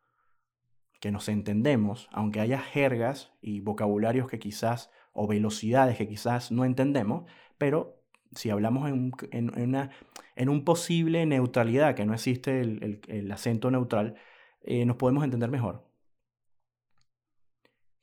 que 1.02 1.12
nos 1.12 1.28
entendemos, 1.28 2.08
aunque 2.14 2.40
haya 2.40 2.62
jergas 2.62 3.34
y 3.42 3.60
vocabularios 3.60 4.30
que 4.30 4.40
quizás, 4.40 4.92
o 5.18 5.26
velocidades 5.26 5.98
que 5.98 6.08
quizás 6.08 6.52
no 6.52 6.64
entendemos, 6.64 7.26
pero 7.58 8.00
si 8.36 8.52
hablamos 8.52 8.88
en, 8.88 9.60
una, 9.60 9.90
en 10.36 10.50
un 10.50 10.64
posible 10.64 11.26
neutralidad, 11.26 11.96
que 11.96 12.06
no 12.06 12.14
existe 12.14 12.62
el, 12.62 13.32
acento 13.32 13.72
neutral, 13.72 14.16
eh, 14.62 14.86
nos 14.86 14.98
podemos 14.98 15.24
entender 15.24 15.50
mejor. 15.50 15.84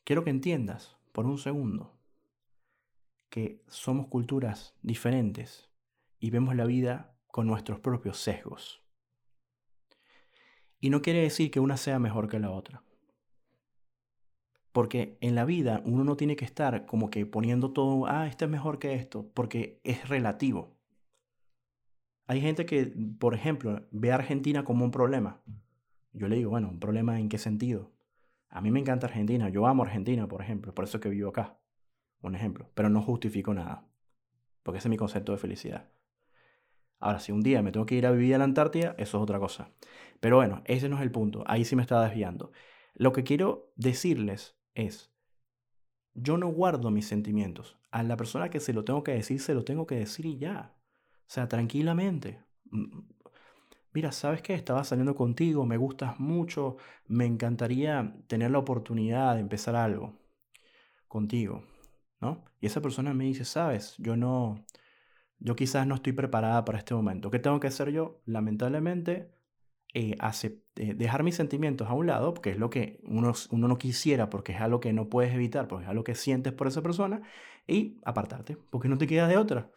Quiero 0.02 0.24
que 0.24 0.30
entiendas 0.30 0.96
por 1.12 1.24
un 1.26 1.38
segundo 1.38 1.94
que 3.30 3.62
somos 3.68 4.08
culturas 4.08 4.74
diferentes 4.82 5.70
y 6.18 6.30
vemos 6.30 6.56
la 6.56 6.64
vida 6.64 7.16
con 7.28 7.46
nuestros 7.46 7.78
propios 7.78 8.18
sesgos. 8.18 8.82
Y 10.80 10.90
no 10.90 11.00
quiere 11.00 11.20
decir 11.20 11.52
que 11.52 11.60
una 11.60 11.76
sea 11.76 12.00
mejor 12.00 12.28
que 12.28 12.40
la 12.40 12.50
otra. 12.50 12.82
Porque 14.74 15.18
en 15.20 15.36
la 15.36 15.44
vida 15.44 15.82
uno 15.84 16.02
no 16.02 16.16
tiene 16.16 16.34
que 16.34 16.44
estar 16.44 16.84
como 16.84 17.08
que 17.08 17.24
poniendo 17.26 17.70
todo, 17.70 18.06
ah, 18.08 18.26
este 18.26 18.46
es 18.46 18.50
mejor 18.50 18.80
que 18.80 18.94
esto, 18.94 19.30
porque 19.32 19.80
es 19.84 20.08
relativo. 20.08 20.76
Hay 22.26 22.40
gente 22.40 22.66
que, 22.66 22.92
por 23.20 23.36
ejemplo, 23.36 23.86
ve 23.92 24.10
a 24.10 24.16
Argentina 24.16 24.64
como 24.64 24.84
un 24.84 24.90
problema. 24.90 25.40
Yo 26.12 26.26
le 26.26 26.34
digo, 26.34 26.50
bueno, 26.50 26.70
¿un 26.70 26.80
problema 26.80 27.20
en 27.20 27.28
qué 27.28 27.38
sentido? 27.38 27.92
A 28.48 28.60
mí 28.60 28.72
me 28.72 28.80
encanta 28.80 29.06
Argentina, 29.06 29.48
yo 29.48 29.64
amo 29.68 29.84
Argentina, 29.84 30.26
por 30.26 30.42
ejemplo, 30.42 30.74
por 30.74 30.86
eso 30.86 30.98
que 30.98 31.08
vivo 31.08 31.28
acá. 31.28 31.56
Un 32.20 32.34
ejemplo, 32.34 32.68
pero 32.74 32.88
no 32.88 33.00
justifico 33.00 33.54
nada, 33.54 33.86
porque 34.64 34.78
ese 34.78 34.88
es 34.88 34.90
mi 34.90 34.96
concepto 34.96 35.30
de 35.30 35.38
felicidad. 35.38 35.88
Ahora, 36.98 37.20
si 37.20 37.30
un 37.30 37.42
día 37.42 37.62
me 37.62 37.70
tengo 37.70 37.86
que 37.86 37.94
ir 37.94 38.08
a 38.08 38.10
vivir 38.10 38.34
a 38.34 38.38
la 38.38 38.44
Antártida, 38.44 38.96
eso 38.98 39.18
es 39.18 39.22
otra 39.22 39.38
cosa. 39.38 39.70
Pero 40.18 40.34
bueno, 40.34 40.62
ese 40.64 40.88
no 40.88 40.96
es 40.96 41.02
el 41.02 41.12
punto. 41.12 41.44
Ahí 41.46 41.64
sí 41.64 41.76
me 41.76 41.82
estaba 41.82 42.04
desviando. 42.08 42.50
Lo 42.94 43.12
que 43.12 43.22
quiero 43.22 43.72
decirles 43.76 44.56
es, 44.74 45.12
yo 46.14 46.38
no 46.38 46.48
guardo 46.48 46.90
mis 46.90 47.06
sentimientos. 47.06 47.76
A 47.90 48.02
la 48.02 48.16
persona 48.16 48.50
que 48.50 48.60
se 48.60 48.72
lo 48.72 48.84
tengo 48.84 49.04
que 49.04 49.12
decir, 49.12 49.40
se 49.40 49.54
lo 49.54 49.64
tengo 49.64 49.86
que 49.86 49.96
decir 49.96 50.26
y 50.26 50.38
ya. 50.38 50.74
O 51.20 51.30
sea, 51.30 51.48
tranquilamente. 51.48 52.40
Mm, 52.70 53.00
mira, 53.92 54.12
¿sabes 54.12 54.42
qué? 54.42 54.54
Estaba 54.54 54.84
saliendo 54.84 55.14
contigo, 55.14 55.66
me 55.66 55.76
gustas 55.76 56.18
mucho, 56.20 56.76
me 57.06 57.26
encantaría 57.26 58.14
tener 58.26 58.50
la 58.50 58.58
oportunidad 58.58 59.34
de 59.34 59.40
empezar 59.40 59.76
algo 59.76 60.18
contigo, 61.08 61.64
¿no? 62.20 62.44
Y 62.60 62.66
esa 62.66 62.80
persona 62.82 63.14
me 63.14 63.24
dice, 63.24 63.44
¿sabes? 63.44 63.94
Yo 63.98 64.16
no, 64.16 64.64
yo 65.38 65.56
quizás 65.56 65.86
no 65.86 65.96
estoy 65.96 66.12
preparada 66.12 66.64
para 66.64 66.78
este 66.78 66.94
momento. 66.94 67.30
¿Qué 67.30 67.38
tengo 67.38 67.60
que 67.60 67.68
hacer 67.68 67.90
yo? 67.90 68.20
Lamentablemente, 68.26 69.30
eh, 69.94 70.16
eh, 70.76 70.94
dejar 70.94 71.22
mis 71.22 71.36
sentimientos 71.36 71.88
a 71.88 71.94
un 71.94 72.06
lado, 72.06 72.34
que 72.34 72.50
es 72.50 72.58
lo 72.58 72.70
que 72.70 73.00
uno, 73.04 73.32
no 73.50 73.78
quisiera, 73.78 74.28
porque 74.28 74.52
es 74.52 74.60
algo 74.60 74.80
que 74.80 74.92
no 74.92 75.08
puedes 75.08 75.34
evitar, 75.34 75.68
porque 75.68 75.84
es 75.84 75.90
algo 75.90 76.04
que 76.04 76.14
sientes 76.14 76.52
por 76.52 76.66
esa 76.66 76.82
persona, 76.82 77.22
y 77.66 78.00
apartarte, 78.04 78.56
porque 78.70 78.88
no 78.88 78.98
te 78.98 79.06
quedas 79.06 79.28
de 79.28 79.36
otra. 79.36 79.70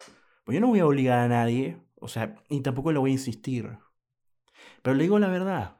Pues 0.44 0.54
yo 0.54 0.60
no 0.60 0.68
voy 0.68 0.80
a 0.80 0.86
obligar 0.86 1.20
a 1.20 1.28
nadie, 1.28 1.80
o 2.00 2.08
sea, 2.08 2.34
ni 2.50 2.60
tampoco 2.60 2.92
le 2.92 2.98
voy 2.98 3.10
a 3.10 3.14
insistir. 3.14 3.78
Pero 4.82 4.94
le 4.94 5.02
digo 5.02 5.18
la 5.18 5.28
verdad. 5.28 5.76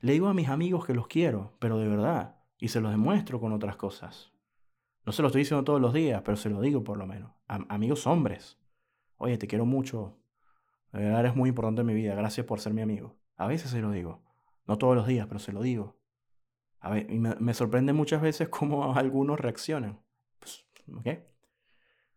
Le 0.00 0.12
digo 0.12 0.28
a 0.28 0.34
mis 0.34 0.48
amigos 0.48 0.86
que 0.86 0.94
los 0.94 1.06
quiero, 1.06 1.56
pero 1.58 1.78
de 1.78 1.88
verdad, 1.88 2.36
y 2.58 2.68
se 2.68 2.80
los 2.80 2.90
demuestro 2.90 3.40
con 3.40 3.52
otras 3.52 3.76
cosas. 3.76 4.32
No 5.06 5.12
se 5.12 5.22
lo 5.22 5.28
estoy 5.28 5.42
diciendo 5.42 5.64
todos 5.64 5.80
los 5.80 5.92
días, 5.92 6.22
pero 6.24 6.36
se 6.36 6.50
lo 6.50 6.60
digo 6.60 6.84
por 6.84 6.98
lo 6.98 7.06
menos. 7.06 7.32
amigos 7.46 8.06
hombres 8.06 8.60
oye, 9.20 9.36
te 9.36 9.46
quiero 9.46 9.66
mucho, 9.66 10.18
de 10.92 11.04
verdad 11.04 11.20
eres 11.20 11.36
muy 11.36 11.50
importante 11.50 11.82
en 11.82 11.86
mi 11.86 11.94
vida, 11.94 12.14
gracias 12.14 12.46
por 12.46 12.58
ser 12.58 12.72
mi 12.72 12.82
amigo. 12.82 13.19
A 13.40 13.46
veces 13.46 13.70
se 13.70 13.80
lo 13.80 13.90
digo, 13.90 14.22
no 14.66 14.76
todos 14.76 14.94
los 14.94 15.06
días, 15.06 15.26
pero 15.26 15.40
se 15.40 15.50
lo 15.50 15.62
digo. 15.62 15.98
A 16.78 16.90
ver, 16.90 17.10
y 17.10 17.18
me, 17.18 17.54
sorprende 17.54 17.94
muchas 17.94 18.20
veces 18.20 18.48
cómo 18.50 18.94
algunos 18.94 19.40
reaccionan. 19.40 19.98
Pues. 20.38 20.66
O 20.86 21.02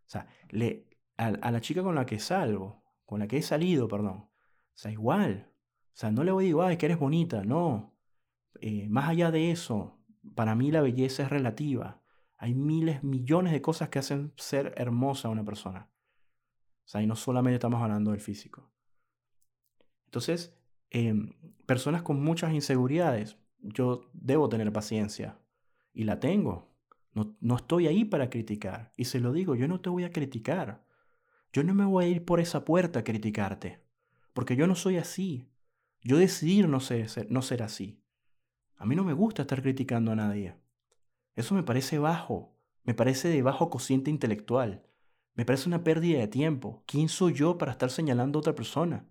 sea, 0.05 0.27
le, 0.49 0.85
a, 1.15 1.31
la 1.31 1.61
chica 1.61 1.81
con 1.81 1.95
la 1.95 2.05
que 2.05 2.19
salgo, 2.19 2.83
con 3.05 3.21
la 3.21 3.27
que 3.29 3.37
he 3.37 3.41
salido, 3.41 3.87
perdón, 3.87 4.17
o 4.17 4.31
sea, 4.73 4.91
igual. 4.91 5.49
O 5.93 5.95
sea, 5.95 6.11
no 6.11 6.25
le 6.25 6.33
voy 6.33 6.43
a 6.43 6.47
decir, 6.47 6.61
ay, 6.61 6.77
que 6.77 6.87
eres 6.87 6.99
bonita, 6.99 7.45
no. 7.45 7.95
Eh, 8.59 8.89
más 8.89 9.07
allá 9.07 9.31
de 9.31 9.51
eso, 9.51 9.97
para 10.35 10.55
mí 10.55 10.71
la 10.71 10.81
belleza 10.81 11.23
es 11.23 11.29
relativa. 11.29 12.01
Hay 12.35 12.53
miles, 12.53 13.01
millones 13.01 13.53
de 13.53 13.61
cosas 13.61 13.87
que 13.87 13.99
hacen 13.99 14.33
ser 14.35 14.73
hermosa 14.75 15.29
a 15.29 15.31
una 15.31 15.45
persona. 15.45 15.89
O 16.83 16.87
sea, 16.89 17.01
y 17.01 17.07
no 17.07 17.15
solamente 17.15 17.55
estamos 17.55 17.81
hablando 17.81 18.11
del 18.11 18.19
físico. 18.19 18.73
Entonces, 20.03 20.53
em, 20.93 21.33
personas 21.65 22.03
con 22.03 22.23
muchas 22.23 22.53
inseguridades, 22.53 23.37
yo 23.59 24.09
debo 24.13 24.47
tener 24.47 24.71
paciencia. 24.71 25.37
Y 25.93 26.05
la 26.05 26.19
tengo. 26.19 26.73
No, 27.13 27.35
no 27.41 27.57
estoy 27.57 27.87
ahí 27.87 28.05
para 28.05 28.29
criticar. 28.29 28.93
Y 28.95 29.05
se 29.05 29.19
lo 29.19 29.33
digo, 29.33 29.55
yo 29.55 29.67
no 29.67 29.81
te 29.81 29.89
voy 29.89 30.05
a 30.05 30.11
criticar. 30.11 30.85
Yo 31.51 31.63
no 31.63 31.73
me 31.75 31.85
voy 31.85 32.05
a 32.05 32.07
ir 32.07 32.25
por 32.25 32.39
esa 32.39 32.65
puerta 32.65 32.99
a 32.99 33.03
criticarte. 33.03 33.83
Porque 34.33 34.55
yo 34.55 34.65
no 34.65 34.75
soy 34.75 34.97
así. 34.97 35.49
Yo 36.01 36.17
decidí 36.17 36.63
no 36.63 36.79
ser, 36.79 37.07
no 37.29 37.41
ser 37.41 37.63
así. 37.63 38.01
A 38.75 38.85
mí 38.85 38.95
no 38.95 39.03
me 39.03 39.13
gusta 39.13 39.43
estar 39.43 39.61
criticando 39.61 40.11
a 40.11 40.15
nadie. 40.15 40.55
Eso 41.35 41.55
me 41.55 41.63
parece 41.63 41.99
bajo. 41.99 42.57
Me 42.83 42.93
parece 42.93 43.29
de 43.29 43.41
bajo 43.41 43.69
cociente 43.69 44.09
intelectual. 44.09 44.85
Me 45.35 45.45
parece 45.45 45.67
una 45.67 45.83
pérdida 45.83 46.19
de 46.19 46.27
tiempo. 46.27 46.83
¿Quién 46.85 47.07
soy 47.07 47.33
yo 47.33 47.57
para 47.57 47.71
estar 47.71 47.89
señalando 47.89 48.37
a 48.37 48.41
otra 48.41 48.55
persona? 48.55 49.07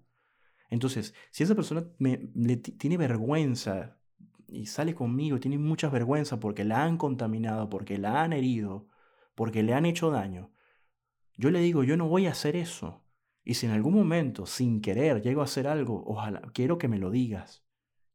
Entonces, 0.72 1.14
si 1.30 1.42
esa 1.42 1.54
persona 1.54 1.84
me, 1.98 2.16
tiene 2.56 2.96
vergüenza 2.96 3.98
y 4.48 4.64
sale 4.64 4.94
conmigo, 4.94 5.38
tiene 5.38 5.58
mucha 5.58 5.90
vergüenza 5.90 6.40
porque 6.40 6.64
la 6.64 6.82
han 6.82 6.96
contaminado, 6.96 7.68
porque 7.68 7.98
la 7.98 8.22
han 8.22 8.32
herido, 8.32 8.88
porque 9.34 9.62
le 9.62 9.74
han 9.74 9.84
hecho 9.84 10.10
daño, 10.10 10.50
yo 11.36 11.50
le 11.50 11.60
digo, 11.60 11.84
yo 11.84 11.98
no 11.98 12.08
voy 12.08 12.26
a 12.26 12.30
hacer 12.30 12.56
eso. 12.56 13.04
Y 13.44 13.54
si 13.54 13.66
en 13.66 13.72
algún 13.72 13.92
momento, 13.92 14.46
sin 14.46 14.80
querer, 14.80 15.20
llego 15.20 15.42
a 15.42 15.44
hacer 15.44 15.66
algo, 15.68 16.04
ojalá, 16.06 16.40
quiero 16.54 16.78
que 16.78 16.88
me 16.88 16.98
lo 16.98 17.10
digas. 17.10 17.62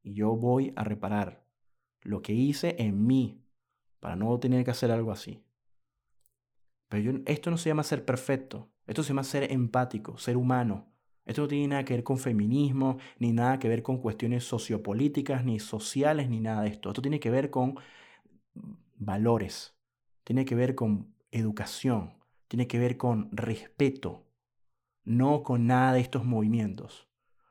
Y 0.01 0.15
yo 0.15 0.35
voy 0.35 0.73
a 0.75 0.83
reparar 0.83 1.45
lo 2.01 2.23
que 2.23 2.33
hice 2.33 2.75
en 2.79 3.05
mí 3.05 3.45
para 3.99 4.15
no 4.15 4.39
tener 4.39 4.65
que 4.65 4.71
hacer 4.71 4.89
algo 4.89 5.11
así. 5.11 5.45
Pero 6.89 7.21
esto 7.27 7.51
no 7.51 7.57
se 7.57 7.69
llama 7.69 7.83
ser 7.83 8.03
perfecto, 8.03 8.71
esto 8.87 9.03
se 9.03 9.09
llama 9.09 9.23
ser 9.23 9.51
empático, 9.51 10.17
ser 10.17 10.37
humano. 10.37 10.96
Esto 11.27 11.41
no 11.43 11.47
tiene 11.49 11.67
nada 11.67 11.85
que 11.85 11.93
ver 11.93 12.03
con 12.03 12.17
feminismo, 12.17 12.97
ni 13.19 13.33
nada 13.33 13.59
que 13.59 13.67
ver 13.67 13.83
con 13.83 13.97
cuestiones 13.99 14.45
sociopolíticas, 14.45 15.43
ni 15.43 15.59
sociales, 15.59 16.29
ni 16.29 16.39
nada 16.39 16.61
de 16.63 16.69
esto. 16.69 16.89
Esto 16.89 17.01
tiene 17.01 17.19
que 17.19 17.29
ver 17.29 17.49
con 17.49 17.75
valores, 18.95 19.75
tiene 20.23 20.45
que 20.45 20.55
ver 20.55 20.73
con 20.73 21.13
educación, 21.31 22.13
tiene 22.47 22.67
que 22.67 22.79
ver 22.79 22.97
con 22.97 23.29
respeto, 23.31 24.25
no 25.03 25.43
con 25.43 25.67
nada 25.67 25.93
de 25.93 25.99
estos 25.99 26.23
movimientos. 26.25 27.09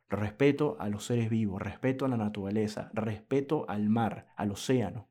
Respeto 0.09 0.76
a 0.78 0.88
los 0.88 1.04
seres 1.04 1.28
vivos, 1.28 1.61
respeto 1.61 2.04
a 2.04 2.09
la 2.09 2.16
naturaleza, 2.16 2.90
respeto 2.95 3.66
al 3.68 3.88
mar, 3.88 4.28
al 4.37 4.52
océano. 4.52 5.09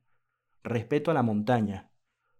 respeto 0.63 1.11
a 1.11 1.13
la 1.13 1.21
montaña, 1.21 1.91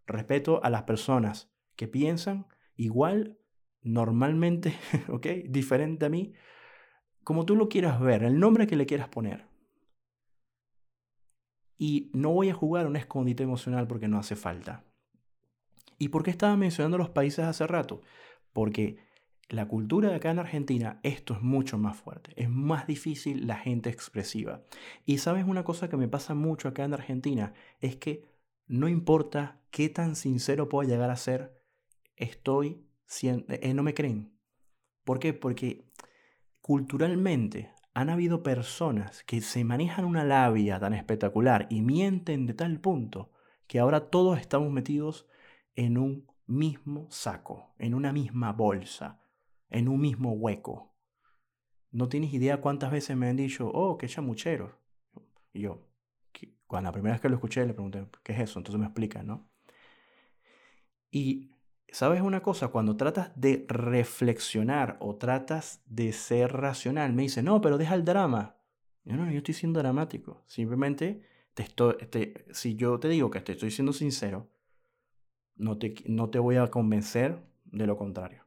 respeto 0.07 0.63
a 0.63 0.71
las 0.71 0.83
personas 0.83 1.51
que 1.75 1.87
piensan 1.87 2.47
igual, 2.75 3.37
normalmente, 3.85 4.73
¿ok? 5.07 5.27
Diferente 5.47 6.05
a 6.05 6.09
mí, 6.09 6.33
como 7.23 7.45
tú 7.45 7.55
lo 7.55 7.69
quieras 7.69 8.01
ver, 8.01 8.23
el 8.23 8.39
nombre 8.39 8.67
que 8.67 8.75
le 8.75 8.85
quieras 8.85 9.07
poner. 9.07 9.45
Y 11.77 12.09
no 12.13 12.31
voy 12.31 12.49
a 12.49 12.53
jugar 12.53 12.87
un 12.87 12.95
escondite 12.95 13.43
emocional 13.43 13.87
porque 13.87 14.07
no 14.07 14.17
hace 14.17 14.35
falta. 14.35 14.83
¿Y 15.97 16.09
por 16.09 16.23
qué 16.23 16.31
estaba 16.31 16.57
mencionando 16.57 16.97
los 16.97 17.09
países 17.09 17.45
hace 17.45 17.67
rato? 17.67 18.01
Porque 18.53 18.97
la 19.49 19.67
cultura 19.67 20.09
de 20.09 20.15
acá 20.15 20.31
en 20.31 20.39
Argentina, 20.39 20.99
esto 21.03 21.33
es 21.35 21.41
mucho 21.41 21.77
más 21.77 21.95
fuerte. 21.95 22.31
Es 22.35 22.49
más 22.49 22.87
difícil 22.87 23.45
la 23.45 23.57
gente 23.57 23.89
expresiva. 23.89 24.63
Y 25.05 25.19
sabes 25.19 25.45
una 25.45 25.63
cosa 25.63 25.89
que 25.89 25.97
me 25.97 26.07
pasa 26.07 26.33
mucho 26.33 26.67
acá 26.67 26.85
en 26.85 26.93
Argentina, 26.93 27.53
es 27.81 27.97
que 27.97 28.23
no 28.67 28.87
importa 28.87 29.61
qué 29.69 29.89
tan 29.89 30.15
sincero 30.15 30.69
pueda 30.69 30.89
llegar 30.89 31.11
a 31.11 31.17
ser, 31.17 31.61
estoy 32.15 32.85
eh, 33.21 33.73
no 33.73 33.83
me 33.83 33.93
creen. 33.93 34.37
¿Por 35.03 35.19
qué? 35.19 35.33
Porque 35.33 35.91
culturalmente 36.61 37.71
han 37.93 38.09
habido 38.09 38.43
personas 38.43 39.23
que 39.23 39.41
se 39.41 39.63
manejan 39.63 40.05
una 40.05 40.23
labia 40.23 40.79
tan 40.79 40.93
espectacular 40.93 41.67
y 41.69 41.81
mienten 41.81 42.45
de 42.45 42.53
tal 42.53 42.79
punto 42.79 43.31
que 43.67 43.79
ahora 43.79 44.09
todos 44.09 44.39
estamos 44.39 44.71
metidos 44.71 45.27
en 45.75 45.97
un 45.97 46.27
mismo 46.47 47.07
saco, 47.09 47.73
en 47.79 47.93
una 47.93 48.11
misma 48.11 48.51
bolsa, 48.51 49.21
en 49.69 49.87
un 49.87 49.99
mismo 50.01 50.33
hueco. 50.33 50.93
No 51.91 52.09
tienes 52.09 52.33
idea 52.33 52.61
cuántas 52.61 52.91
veces 52.91 53.15
me 53.15 53.29
han 53.29 53.37
dicho, 53.37 53.71
oh, 53.73 53.97
qué 53.97 54.07
chamuchero. 54.07 54.77
Y 55.53 55.61
yo, 55.61 55.87
cuando 56.67 56.89
la 56.89 56.91
primera 56.91 57.13
vez 57.13 57.21
que 57.21 57.29
lo 57.29 57.35
escuché, 57.35 57.65
le 57.65 57.73
pregunté, 57.73 58.05
¿qué 58.23 58.33
es 58.33 58.39
eso? 58.39 58.59
Entonces 58.59 58.79
me 58.79 58.87
explica, 58.87 59.23
¿no? 59.23 59.49
Y 61.09 61.54
¿Sabes 61.95 62.19
una 62.19 62.41
cosa? 62.41 62.67
Cuando 62.67 62.97
tratas 62.97 63.31
de 63.39 63.65
reflexionar 63.69 64.97
o 64.99 65.15
tratas 65.15 65.81
de 65.85 66.11
ser 66.11 66.51
racional, 66.51 67.13
me 67.13 67.21
dice, 67.21 67.41
no, 67.41 67.61
pero 67.61 67.77
deja 67.77 67.95
el 67.95 68.03
drama. 68.03 68.57
Yo 69.05 69.15
no, 69.15 69.31
yo 69.31 69.37
estoy 69.37 69.53
siendo 69.53 69.79
dramático. 69.79 70.43
Simplemente, 70.45 71.21
te 71.53 71.63
estoy, 71.63 71.95
si 72.51 72.75
yo 72.75 72.99
te 72.99 73.07
digo 73.07 73.31
que 73.31 73.39
te 73.39 73.53
estoy 73.53 73.71
siendo 73.71 73.93
sincero, 73.93 74.49
no 75.55 75.77
te, 75.77 75.95
no 76.07 76.29
te 76.29 76.37
voy 76.37 76.57
a 76.57 76.67
convencer 76.67 77.39
de 77.63 77.87
lo 77.87 77.95
contrario. 77.95 78.43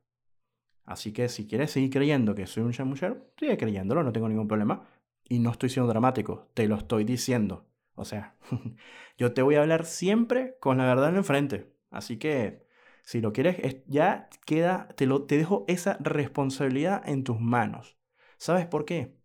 Así 0.84 1.14
que 1.14 1.30
si 1.30 1.46
quieres 1.46 1.70
seguir 1.70 1.88
creyendo 1.88 2.34
que 2.34 2.46
soy 2.46 2.64
un 2.64 2.72
chamuchero, 2.72 3.30
sigue 3.38 3.56
creyéndolo, 3.56 4.02
no 4.02 4.12
tengo 4.12 4.28
ningún 4.28 4.46
problema. 4.46 4.86
Y 5.24 5.38
no 5.38 5.52
estoy 5.52 5.70
siendo 5.70 5.88
dramático, 5.88 6.50
te 6.52 6.68
lo 6.68 6.76
estoy 6.76 7.04
diciendo. 7.04 7.64
O 7.94 8.04
sea, 8.04 8.36
yo 9.16 9.32
te 9.32 9.40
voy 9.40 9.54
a 9.54 9.62
hablar 9.62 9.86
siempre 9.86 10.58
con 10.60 10.76
la 10.76 10.84
verdad 10.84 11.08
en 11.08 11.16
el 11.16 11.24
frente. 11.24 11.72
Así 11.90 12.18
que 12.18 12.67
si 13.08 13.22
lo 13.22 13.32
quieres, 13.32 13.82
ya 13.86 14.28
queda, 14.44 14.88
te, 14.88 15.06
lo, 15.06 15.24
te 15.24 15.38
dejo 15.38 15.64
esa 15.66 15.96
responsabilidad 15.98 17.08
en 17.08 17.24
tus 17.24 17.40
manos. 17.40 17.96
¿Sabes 18.36 18.66
por 18.66 18.84
qué? 18.84 19.18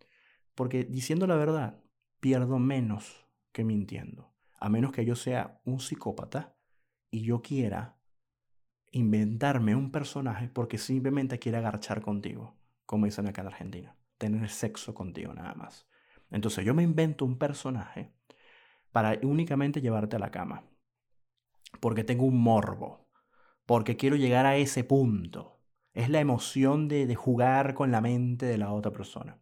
Porque 0.55 0.85
diciendo 0.85 1.27
la 1.27 1.35
verdad, 1.35 1.83
pierdo 2.21 2.59
menos 2.59 3.27
que 3.51 3.65
mintiendo. 3.65 4.33
A 4.57 4.69
menos 4.69 4.93
que 4.93 5.03
yo 5.03 5.17
sea 5.17 5.59
un 5.65 5.81
psicópata 5.81 6.55
y 7.11 7.23
yo 7.23 7.41
quiera 7.41 7.99
inventarme 8.91 9.75
un 9.75 9.91
personaje 9.91 10.47
porque 10.47 10.77
simplemente 10.77 11.37
quiera 11.37 11.57
agarchar 11.57 12.01
contigo, 12.01 12.55
como 12.85 13.05
dicen 13.05 13.27
acá 13.27 13.41
en 13.41 13.47
Argentina, 13.47 13.97
tener 14.17 14.49
sexo 14.49 14.93
contigo 14.93 15.33
nada 15.33 15.55
más. 15.55 15.89
Entonces 16.31 16.63
yo 16.63 16.73
me 16.73 16.83
invento 16.83 17.25
un 17.25 17.37
personaje 17.37 18.13
para 18.93 19.19
únicamente 19.23 19.81
llevarte 19.81 20.15
a 20.15 20.19
la 20.19 20.31
cama, 20.31 20.63
porque 21.81 22.05
tengo 22.05 22.23
un 22.23 22.41
morbo, 22.41 23.02
porque 23.65 23.97
quiero 23.97 24.15
llegar 24.15 24.45
a 24.45 24.57
ese 24.57 24.83
punto. 24.83 25.59
Es 25.93 26.09
la 26.09 26.19
emoción 26.19 26.87
de, 26.87 27.13
jugar 27.15 27.73
con 27.73 27.91
la 27.91 28.01
mente 28.01 28.45
de 28.45 28.57
la 28.57 28.71
otra 28.71 28.91
persona. 28.91 29.39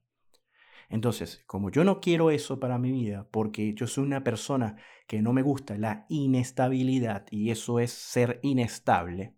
Entonces, 0.89 1.43
como 1.47 1.71
yo 1.71 1.85
no 1.85 2.01
quiero 2.01 2.31
eso 2.31 2.59
para 2.59 2.77
mi 2.77 2.91
vida, 2.91 3.27
porque 3.31 3.73
yo 3.73 3.87
soy 3.87 4.03
una 4.03 4.23
persona 4.23 4.75
que 5.07 5.21
no 5.21 5.31
me 5.31 5.41
gusta 5.41 5.77
la 5.77 6.05
inestabilidad 6.09 7.25
y 7.31 7.49
eso 7.51 7.79
es 7.79 7.91
ser 7.91 8.39
inestable, 8.43 9.35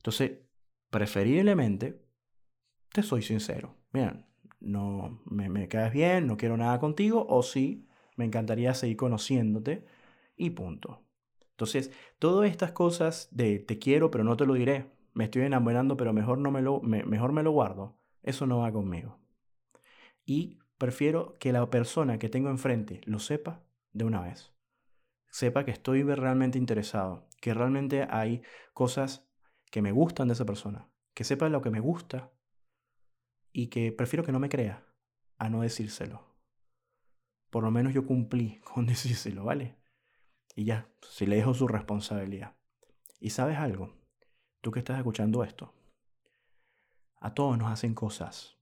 entonces, 0.00 0.38
preferiblemente, 0.88 2.02
te 2.90 3.02
soy 3.02 3.20
sincero. 3.20 3.76
Bien, 3.92 4.24
no 4.60 5.20
me, 5.26 5.50
me 5.50 5.68
caes 5.68 5.92
bien, 5.92 6.26
no 6.26 6.38
quiero 6.38 6.56
nada 6.56 6.80
contigo, 6.80 7.26
o 7.28 7.42
sí, 7.42 7.86
me 8.16 8.24
encantaría 8.24 8.72
seguir 8.72 8.96
conociéndote 8.96 9.84
y 10.36 10.50
punto. 10.50 11.04
Entonces, 11.60 11.90
todas 12.18 12.50
estas 12.50 12.72
cosas 12.72 13.28
de 13.32 13.58
te 13.58 13.78
quiero 13.78 14.10
pero 14.10 14.24
no 14.24 14.34
te 14.34 14.46
lo 14.46 14.54
diré, 14.54 14.90
me 15.12 15.24
estoy 15.24 15.42
enamorando 15.42 15.94
pero 15.94 16.14
mejor, 16.14 16.38
no 16.38 16.50
me 16.50 16.62
lo, 16.62 16.80
mejor 16.80 17.32
me 17.32 17.42
lo 17.42 17.50
guardo, 17.50 17.98
eso 18.22 18.46
no 18.46 18.60
va 18.60 18.72
conmigo. 18.72 19.18
Y 20.24 20.58
prefiero 20.78 21.36
que 21.38 21.52
la 21.52 21.68
persona 21.68 22.18
que 22.18 22.30
tengo 22.30 22.48
enfrente 22.48 23.02
lo 23.04 23.18
sepa 23.18 23.62
de 23.92 24.06
una 24.06 24.22
vez. 24.22 24.54
Sepa 25.28 25.66
que 25.66 25.70
estoy 25.70 26.02
realmente 26.02 26.56
interesado, 26.56 27.28
que 27.42 27.52
realmente 27.52 28.06
hay 28.08 28.40
cosas 28.72 29.28
que 29.70 29.82
me 29.82 29.92
gustan 29.92 30.28
de 30.28 30.32
esa 30.32 30.46
persona, 30.46 30.88
que 31.12 31.24
sepa 31.24 31.50
lo 31.50 31.60
que 31.60 31.68
me 31.68 31.80
gusta 31.80 32.32
y 33.52 33.66
que 33.66 33.92
prefiero 33.92 34.24
que 34.24 34.32
no 34.32 34.40
me 34.40 34.48
crea 34.48 34.86
a 35.36 35.50
no 35.50 35.60
decírselo. 35.60 36.24
Por 37.50 37.64
lo 37.64 37.70
menos 37.70 37.92
yo 37.92 38.06
cumplí 38.06 38.60
con 38.64 38.86
decírselo, 38.86 39.44
¿vale? 39.44 39.79
Y 40.54 40.64
ya, 40.64 40.88
si 41.08 41.26
le 41.26 41.36
dejo 41.36 41.54
su 41.54 41.68
responsabilidad. 41.68 42.56
Y 43.20 43.30
sabes 43.30 43.58
algo, 43.58 43.94
tú 44.60 44.70
que 44.70 44.78
estás 44.80 44.98
escuchando 44.98 45.44
esto, 45.44 45.74
a 47.16 47.34
todos 47.34 47.58
nos 47.58 47.70
hacen 47.70 47.94
cosas, 47.94 48.56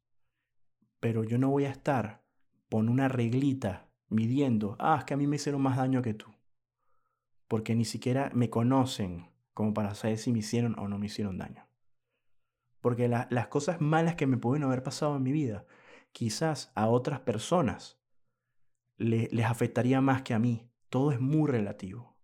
pero 1.00 1.24
yo 1.24 1.38
no 1.38 1.50
voy 1.50 1.64
a 1.64 1.70
estar 1.70 2.24
con 2.70 2.88
una 2.88 3.08
reglita 3.08 3.88
midiendo, 4.08 4.76
ah, 4.78 4.96
es 4.98 5.04
que 5.04 5.14
a 5.14 5.16
mí 5.16 5.26
me 5.26 5.36
hicieron 5.36 5.62
más 5.62 5.76
daño 5.76 6.02
que 6.02 6.14
tú, 6.14 6.34
porque 7.46 7.74
ni 7.74 7.84
siquiera 7.84 8.30
me 8.34 8.50
conocen 8.50 9.30
como 9.54 9.74
para 9.74 9.94
saber 9.94 10.18
si 10.18 10.32
me 10.32 10.40
hicieron 10.40 10.78
o 10.78 10.88
no 10.88 10.98
me 10.98 11.06
hicieron 11.06 11.38
daño. 11.38 11.66
Porque 12.80 13.08
las 13.08 13.48
cosas 13.48 13.80
malas 13.80 14.14
que 14.14 14.26
me 14.26 14.36
pueden 14.36 14.62
haber 14.62 14.82
pasado 14.82 15.16
en 15.16 15.22
mi 15.22 15.32
vida, 15.32 15.66
quizás 16.12 16.70
a 16.74 16.88
otras 16.88 17.20
personas 17.20 17.98
les 18.98 19.46
afectaría 19.46 20.00
más 20.00 20.22
que 20.22 20.34
a 20.34 20.38
mí. 20.38 20.67
Todo 20.88 21.12
es 21.12 21.20
muy 21.20 21.50
relativo. 21.50 22.16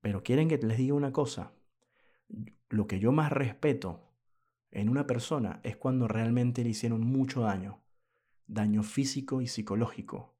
Pero 0.00 0.22
quieren 0.22 0.48
que 0.48 0.58
les 0.58 0.78
diga 0.78 0.94
una 0.94 1.12
cosa. 1.12 1.52
Lo 2.68 2.86
que 2.86 3.00
yo 3.00 3.12
más 3.12 3.32
respeto 3.32 4.12
en 4.70 4.88
una 4.88 5.06
persona 5.06 5.60
es 5.64 5.76
cuando 5.76 6.08
realmente 6.08 6.62
le 6.62 6.70
hicieron 6.70 7.02
mucho 7.02 7.42
daño. 7.42 7.82
Daño 8.46 8.82
físico 8.82 9.40
y 9.42 9.46
psicológico. 9.46 10.36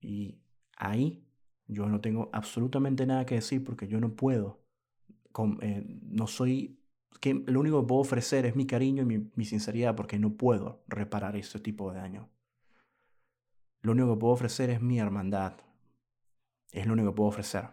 Y 0.00 0.40
ahí 0.76 1.26
yo 1.66 1.86
no 1.86 2.00
tengo 2.00 2.30
absolutamente 2.32 3.06
nada 3.06 3.26
que 3.26 3.36
decir 3.36 3.64
porque 3.64 3.88
yo 3.88 4.00
no 4.00 4.14
puedo. 4.14 4.64
Eh, 5.62 5.84
no 6.02 6.26
soy... 6.26 6.80
Que 7.20 7.34
lo 7.34 7.60
único 7.60 7.80
que 7.80 7.88
puedo 7.88 8.00
ofrecer 8.00 8.44
es 8.44 8.56
mi 8.56 8.66
cariño 8.66 9.02
y 9.02 9.06
mi, 9.06 9.30
mi 9.34 9.44
sinceridad 9.44 9.96
porque 9.96 10.18
no 10.18 10.36
puedo 10.36 10.84
reparar 10.88 11.36
ese 11.36 11.58
tipo 11.60 11.90
de 11.90 11.98
daño. 11.98 12.28
Lo 13.82 13.92
único 13.92 14.14
que 14.14 14.20
puedo 14.20 14.34
ofrecer 14.34 14.70
es 14.70 14.82
mi 14.82 14.98
hermandad, 14.98 15.54
es 16.74 16.86
lo 16.86 16.92
único 16.92 17.10
que 17.10 17.16
puedo 17.16 17.28
ofrecer. 17.28 17.68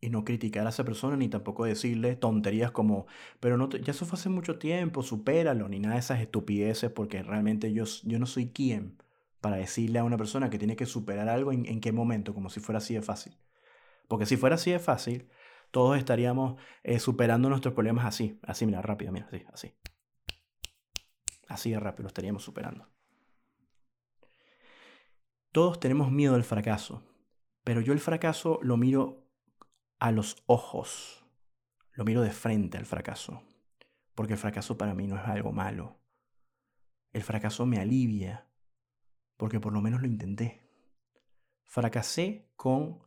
Y 0.00 0.10
no 0.10 0.24
criticar 0.24 0.66
a 0.66 0.70
esa 0.70 0.84
persona 0.84 1.16
ni 1.16 1.28
tampoco 1.28 1.64
decirle 1.64 2.16
tonterías 2.16 2.70
como, 2.70 3.06
pero 3.40 3.56
no 3.56 3.68
ya 3.70 3.90
eso 3.90 4.04
fue 4.04 4.18
hace 4.18 4.28
mucho 4.28 4.58
tiempo, 4.58 5.02
supéralo, 5.02 5.68
ni 5.68 5.80
nada 5.80 5.94
de 5.94 6.00
esas 6.00 6.20
estupideces, 6.20 6.90
porque 6.90 7.22
realmente 7.22 7.72
yo, 7.72 7.84
yo 8.04 8.18
no 8.18 8.26
soy 8.26 8.50
quien 8.50 9.02
para 9.40 9.56
decirle 9.56 9.98
a 9.98 10.04
una 10.04 10.18
persona 10.18 10.50
que 10.50 10.58
tiene 10.58 10.76
que 10.76 10.86
superar 10.86 11.28
algo 11.28 11.50
en, 11.52 11.80
qué 11.80 11.92
momento, 11.92 12.34
como 12.34 12.50
si 12.50 12.60
fuera 12.60 12.78
así 12.78 12.94
de 12.94 13.02
fácil. 13.02 13.36
Porque 14.08 14.26
si 14.26 14.36
fuera 14.36 14.56
así 14.56 14.70
de 14.70 14.78
fácil, 14.78 15.28
todos 15.70 15.96
estaríamos 15.98 16.60
eh, 16.84 16.98
superando 16.98 17.48
nuestros 17.48 17.74
problemas 17.74 18.04
así, 18.04 18.38
así, 18.42 18.66
mira, 18.66 18.82
rápido, 18.82 19.12
mira, 19.12 19.26
así, 19.26 19.44
así. 19.52 19.74
Así 21.48 21.70
de 21.70 21.80
rápido 21.80 22.04
lo 22.04 22.08
estaríamos 22.08 22.42
superando. 22.42 22.86
Todos 25.56 25.80
tenemos 25.80 26.12
miedo 26.12 26.34
al 26.34 26.44
fracaso, 26.44 27.02
pero 27.64 27.80
yo 27.80 27.94
el 27.94 27.98
fracaso 27.98 28.58
lo 28.60 28.76
miro 28.76 29.24
a 29.98 30.12
los 30.12 30.36
ojos, 30.44 31.24
lo 31.94 32.04
miro 32.04 32.20
de 32.20 32.30
frente 32.30 32.76
al 32.76 32.84
fracaso, 32.84 33.42
porque 34.14 34.34
el 34.34 34.38
fracaso 34.38 34.76
para 34.76 34.92
mí 34.92 35.06
no 35.06 35.16
es 35.16 35.24
algo 35.24 35.52
malo. 35.52 35.96
El 37.14 37.22
fracaso 37.22 37.64
me 37.64 37.78
alivia, 37.78 38.46
porque 39.38 39.58
por 39.58 39.72
lo 39.72 39.80
menos 39.80 40.02
lo 40.02 40.06
intenté. 40.06 40.60
Fracasé 41.64 42.50
con 42.56 42.98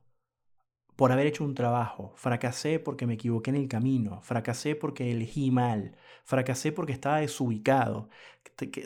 por 0.96 1.12
haber 1.12 1.28
hecho 1.28 1.44
un 1.44 1.54
trabajo, 1.54 2.14
fracasé 2.16 2.80
porque 2.80 3.06
me 3.06 3.14
equivoqué 3.14 3.52
en 3.52 3.58
el 3.58 3.68
camino, 3.68 4.24
fracasé 4.24 4.76
porque 4.76 5.12
elegí 5.12 5.52
mal, 5.52 5.96
fracasé 6.24 6.72
porque 6.72 6.94
estaba 6.94 7.20
desubicado, 7.20 8.10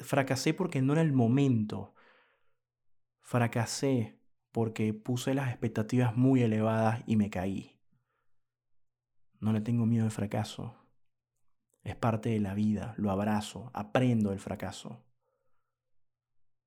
fracasé 0.04 0.54
porque 0.54 0.82
no 0.82 0.92
era 0.92 1.02
el 1.02 1.14
momento, 1.14 1.93
Fracasé 3.34 4.20
porque 4.52 4.94
puse 4.94 5.34
las 5.34 5.50
expectativas 5.50 6.16
muy 6.16 6.44
elevadas 6.44 7.02
y 7.08 7.16
me 7.16 7.32
caí. 7.32 7.80
No 9.40 9.54
le 9.54 9.62
tengo 9.62 9.88
miedo 9.88 10.06
al 10.06 10.12
fracaso. 10.12 10.76
Es 11.84 11.96
parte 11.96 12.30
de 12.30 12.40
la 12.40 12.54
vida, 12.54 12.94
lo 12.96 13.10
abrazo, 13.10 13.72
aprendo 13.74 14.30
del 14.30 14.40
fracaso. 14.40 15.04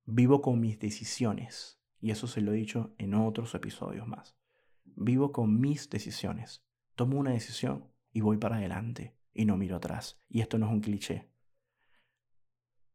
Vivo 0.03 0.41
con 0.41 0.59
mis 0.59 0.77
decisiones, 0.77 1.79
y 2.01 2.11
eso 2.11 2.27
se 2.27 2.41
lo 2.41 2.51
he 2.51 2.57
dicho 2.57 2.93
en 2.97 3.13
otros 3.13 3.55
episodios 3.55 4.05
más. 4.05 4.35
Vivo 4.83 5.31
con 5.31 5.61
mis 5.61 5.89
decisiones. 5.89 6.65
Tomo 6.95 7.17
una 7.17 7.31
decisión 7.31 7.93
y 8.11 8.19
voy 8.19 8.35
para 8.35 8.57
adelante 8.57 9.15
y 9.33 9.45
no 9.45 9.55
miro 9.55 9.77
atrás. 9.77 10.19
Y 10.27 10.41
esto 10.41 10.57
no 10.57 10.65
es 10.65 10.73
un 10.73 10.81
cliché. 10.81 11.31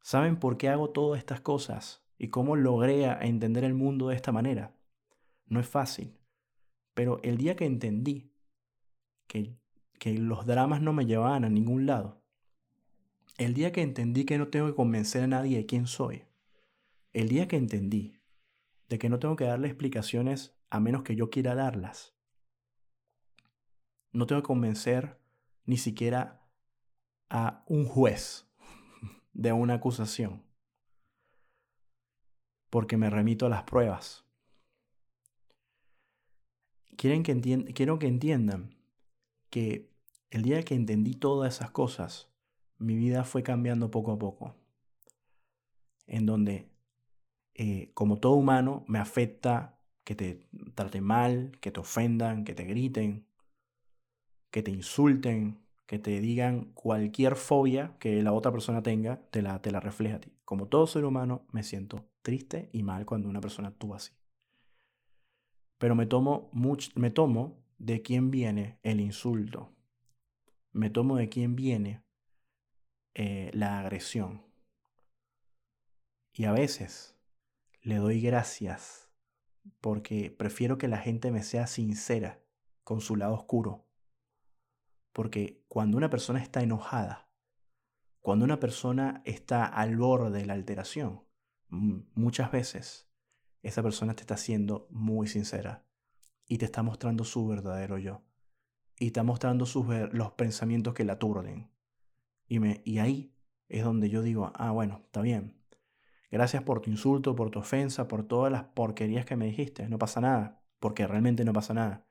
¿Saben 0.03 0.39
por 0.39 0.59
qué 0.59 0.69
hago 0.69 0.91
todas 0.91 1.19
estas 1.19 1.41
cosas 1.41 2.02
y 2.23 2.29
cómo 2.29 2.57
logré 2.57 3.05
entender 3.27 3.65
el 3.65 3.75
mundo 3.75 4.09
de 4.09 4.17
esta 4.17 4.33
manera? 4.33 4.75
No 5.45 5.61
es 5.61 5.69
fácil, 5.69 6.17
pero 6.95 7.21
el 7.23 7.37
día 7.37 7.57
que 7.57 7.67
entendí 7.67 8.33
que 9.27 9.59
que 10.03 10.19
los 10.19 10.47
dramas 10.47 10.83
no 10.83 10.93
me 10.93 11.07
llevaban 11.07 11.45
a 11.45 11.49
ningún 11.49 11.87
lado. 11.87 12.21
El 13.39 13.55
día 13.55 13.71
que 13.71 13.83
entendí 13.83 14.25
que 14.25 14.37
no 14.37 14.49
tengo 14.49 14.67
que 14.67 14.75
convencer 14.75 15.23
a 15.23 15.29
nadie 15.29 15.59
de 15.59 15.65
quién 15.65 15.87
soy. 15.87 16.25
El 17.13 17.29
día 17.29 17.47
que 17.47 17.55
entendí 17.55 18.19
de 18.89 18.99
que 18.99 19.09
no 19.09 19.21
tengo 19.21 19.37
que 19.37 19.45
darle 19.45 19.69
explicaciones 19.69 20.57
a 20.71 20.81
menos 20.81 21.05
que 21.05 21.15
yo 21.15 21.31
quiera 21.31 21.55
darlas. 21.55 22.17
No 24.11 24.27
tengo 24.27 24.43
que 24.43 24.47
convencer 24.47 25.21
ni 25.67 25.77
siquiera 25.77 26.49
a 27.31 27.63
un 27.69 27.85
juez 27.85 28.51
de 29.33 29.53
una 29.53 29.75
acusación. 29.75 30.43
Porque 32.73 32.97
me 32.97 33.11
remito 33.11 33.45
a 33.45 33.49
las 33.51 33.65
pruebas. 33.65 34.25
Quieren 36.97 37.23
que 37.23 37.39
quiero 37.75 37.99
que 37.99 38.07
entiendan 38.07 38.75
que 39.51 39.91
el 40.31 40.41
día 40.41 40.63
que 40.63 40.75
entendí 40.75 41.13
todas 41.13 41.57
esas 41.57 41.71
cosas, 41.71 42.31
mi 42.79 42.97
vida 42.97 43.25
fue 43.25 43.43
cambiando 43.43 43.91
poco 43.91 44.13
a 44.13 44.19
poco. 44.19 44.55
En 46.07 46.25
donde, 46.25 46.71
eh, 47.53 47.91
como 47.93 48.21
todo 48.21 48.37
humano, 48.37 48.87
me 48.89 48.99
afecta 48.99 49.79
que 50.03 50.15
te 50.15 50.49
traten 50.75 51.05
mal, 51.05 51.59
que 51.61 51.73
te 51.73 51.81
ofendan, 51.81 52.43
que 52.43 52.55
te 52.55 52.65
griten, 52.65 53.27
que 54.51 54.63
te 54.63 54.71
insulten, 54.71 55.62
que 55.93 55.99
te 55.99 56.21
digan 56.21 56.73
cualquier 56.73 57.37
fobia 57.37 57.99
que 57.99 58.23
la 58.23 58.33
otra 58.33 58.51
persona 58.51 58.83
tenga, 58.83 59.21
te 59.31 59.43
la, 59.43 59.61
te 59.61 59.71
la 59.71 59.81
refleja 59.81 60.17
a 60.17 60.21
ti. 60.21 60.33
Como 60.47 60.69
todo 60.69 60.87
ser 60.87 61.05
humano, 61.05 61.45
me 61.53 61.63
siento 61.63 62.09
triste 62.23 62.71
y 62.73 62.83
mal 62.83 63.05
cuando 63.05 63.29
una 63.29 63.43
persona 63.43 63.69
actúa 63.69 63.97
así. 63.97 64.13
Pero 65.77 65.95
me 65.95 66.07
tomo, 66.07 66.51
me 66.95 67.11
tomo 67.11 67.63
de 67.77 68.01
quién 68.01 68.31
viene 68.31 68.79
el 68.83 69.01
insulto 69.01 69.69
me 70.73 70.89
tomo 70.89 71.17
de 71.17 71.29
quién 71.29 71.55
viene 71.55 72.03
eh, 73.15 73.51
la 73.53 73.81
agresión. 73.81 74.43
Y 76.33 76.45
a 76.45 76.53
veces 76.53 77.15
le 77.83 77.97
doy 77.97 78.21
gracias 78.21 79.11
porque 79.81 80.31
prefiero 80.31 80.79
que 80.79 80.89
la 80.89 80.99
gente 80.99 81.31
me 81.31 81.43
sea 81.43 81.67
sincera 81.67 82.43
con 82.85 83.01
su 83.01 83.17
lado 83.17 83.35
oscuro. 83.35 83.87
Porque 85.13 85.65
cuando 85.69 85.97
una 85.97 86.11
persona 86.11 86.41
está 86.41 86.63
enojada, 86.63 87.31
cuando 88.21 88.45
una 88.45 88.61
persona 88.61 89.23
está 89.25 89.67
al 89.67 89.97
borde 89.97 90.39
de 90.39 90.47
la 90.47 90.55
alteración, 90.55 91.25
muchas 91.69 92.51
veces 92.51 93.11
esa 93.63 93.83
persona 93.83 94.15
te 94.15 94.23
está 94.23 94.37
siendo 94.37 94.87
muy 94.91 95.27
sincera 95.27 95.87
y 96.47 96.59
te 96.59 96.65
está 96.65 96.83
mostrando 96.83 97.25
su 97.25 97.47
verdadero 97.47 97.99
yo 97.99 98.23
y 98.99 99.07
está 99.07 99.23
mostrando 99.23 99.67
sus, 99.67 99.87
los 100.13 100.33
pensamientos 100.33 100.95
que 100.95 101.05
la 101.05 101.15
aturden. 101.15 101.73
Y, 102.47 102.61
me, 102.61 102.83
y 102.85 102.99
ahí 102.99 103.35
es 103.69 103.85
donde 103.85 104.09
yo 104.09 104.23
digo, 104.23 104.53
ah, 104.55 104.71
bueno, 104.71 105.01
está 105.07 105.23
bien. 105.23 105.61
Gracias 106.31 106.63
por 106.63 106.81
tu 106.81 106.91
insulto, 106.91 107.35
por 107.35 107.51
tu 107.51 107.59
ofensa, 107.59 108.07
por 108.07 108.25
todas 108.25 108.53
las 108.53 108.65
porquerías 108.65 109.25
que 109.25 109.37
me 109.37 109.47
dijiste. 109.47 109.89
No 109.89 109.99
pasa 109.99 110.21
nada, 110.21 110.63
porque 110.79 111.07
realmente 111.07 111.45
no 111.45 111.53
pasa 111.53 111.75
nada. 111.75 112.07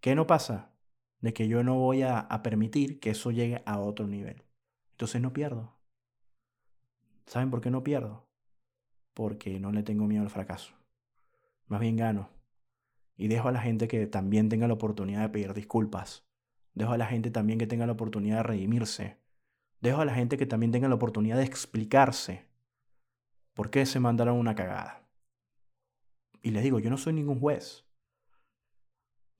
¿Qué 0.00 0.14
no 0.14 0.26
pasa? 0.26 0.72
De 1.20 1.32
que 1.32 1.48
yo 1.48 1.62
no 1.62 1.76
voy 1.76 2.02
a, 2.02 2.28
permitir 2.42 3.00
que 3.00 3.10
eso 3.10 3.30
llegue 3.30 3.62
a 3.66 3.80
otro 3.80 4.06
nivel. 4.06 4.42
Entonces 4.92 5.20
no 5.20 5.32
pierdo. 5.32 5.74
¿Saben 7.26 7.50
por 7.50 7.60
qué 7.60 7.70
no 7.70 7.82
pierdo? 7.82 8.26
Porque 9.14 9.58
no 9.58 9.72
le 9.72 9.82
tengo 9.82 10.06
miedo 10.06 10.22
al 10.22 10.30
fracaso. 10.30 10.74
Más 11.66 11.80
bien 11.80 11.96
gano. 11.96 12.30
Y 13.16 13.28
dejo 13.28 13.48
a 13.48 13.52
la 13.52 13.60
gente 13.60 13.88
que 13.88 14.06
también 14.06 14.48
tenga 14.48 14.68
la 14.68 14.74
oportunidad 14.74 15.22
de 15.22 15.28
pedir 15.28 15.54
disculpas. 15.54 16.24
Dejo 16.74 16.92
a 16.92 16.98
la 16.98 17.06
gente 17.06 17.30
también 17.30 17.58
que 17.58 17.66
tenga 17.66 17.86
la 17.86 17.92
oportunidad 17.92 18.36
de 18.36 18.42
redimirse. 18.44 19.18
Dejo 19.80 20.00
a 20.00 20.04
la 20.04 20.14
gente 20.14 20.36
que 20.36 20.46
también 20.46 20.70
tenga 20.70 20.88
la 20.88 20.94
oportunidad 20.94 21.36
de 21.36 21.44
explicarse 21.44 22.46
por 23.54 23.70
qué 23.70 23.86
se 23.86 23.98
mandaron 23.98 24.36
una 24.38 24.54
cagada. 24.54 25.02
Y 26.42 26.52
les 26.52 26.62
digo, 26.62 26.78
yo 26.78 26.90
no 26.90 26.96
soy 26.96 27.12
ningún 27.12 27.40
juez. 27.40 27.87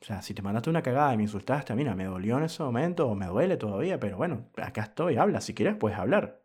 O 0.01 0.05
sea, 0.05 0.23
si 0.23 0.33
te 0.33 0.43
mandaste 0.43 0.71
una 0.71 0.83
cagada 0.83 1.13
y 1.13 1.17
me 1.17 1.25
insultaste, 1.25 1.75
mira, 1.75 1.95
me 1.95 2.05
dolió 2.05 2.39
en 2.39 2.45
ese 2.45 2.63
momento 2.63 3.09
o 3.09 3.15
me 3.15 3.27
duele 3.27 3.57
todavía, 3.57 3.99
pero 3.99 4.17
bueno, 4.17 4.49
acá 4.57 4.83
estoy, 4.83 5.17
habla. 5.17 5.41
Si 5.41 5.55
quieres, 5.55 5.77
puedes 5.77 5.99
hablar. 5.99 6.41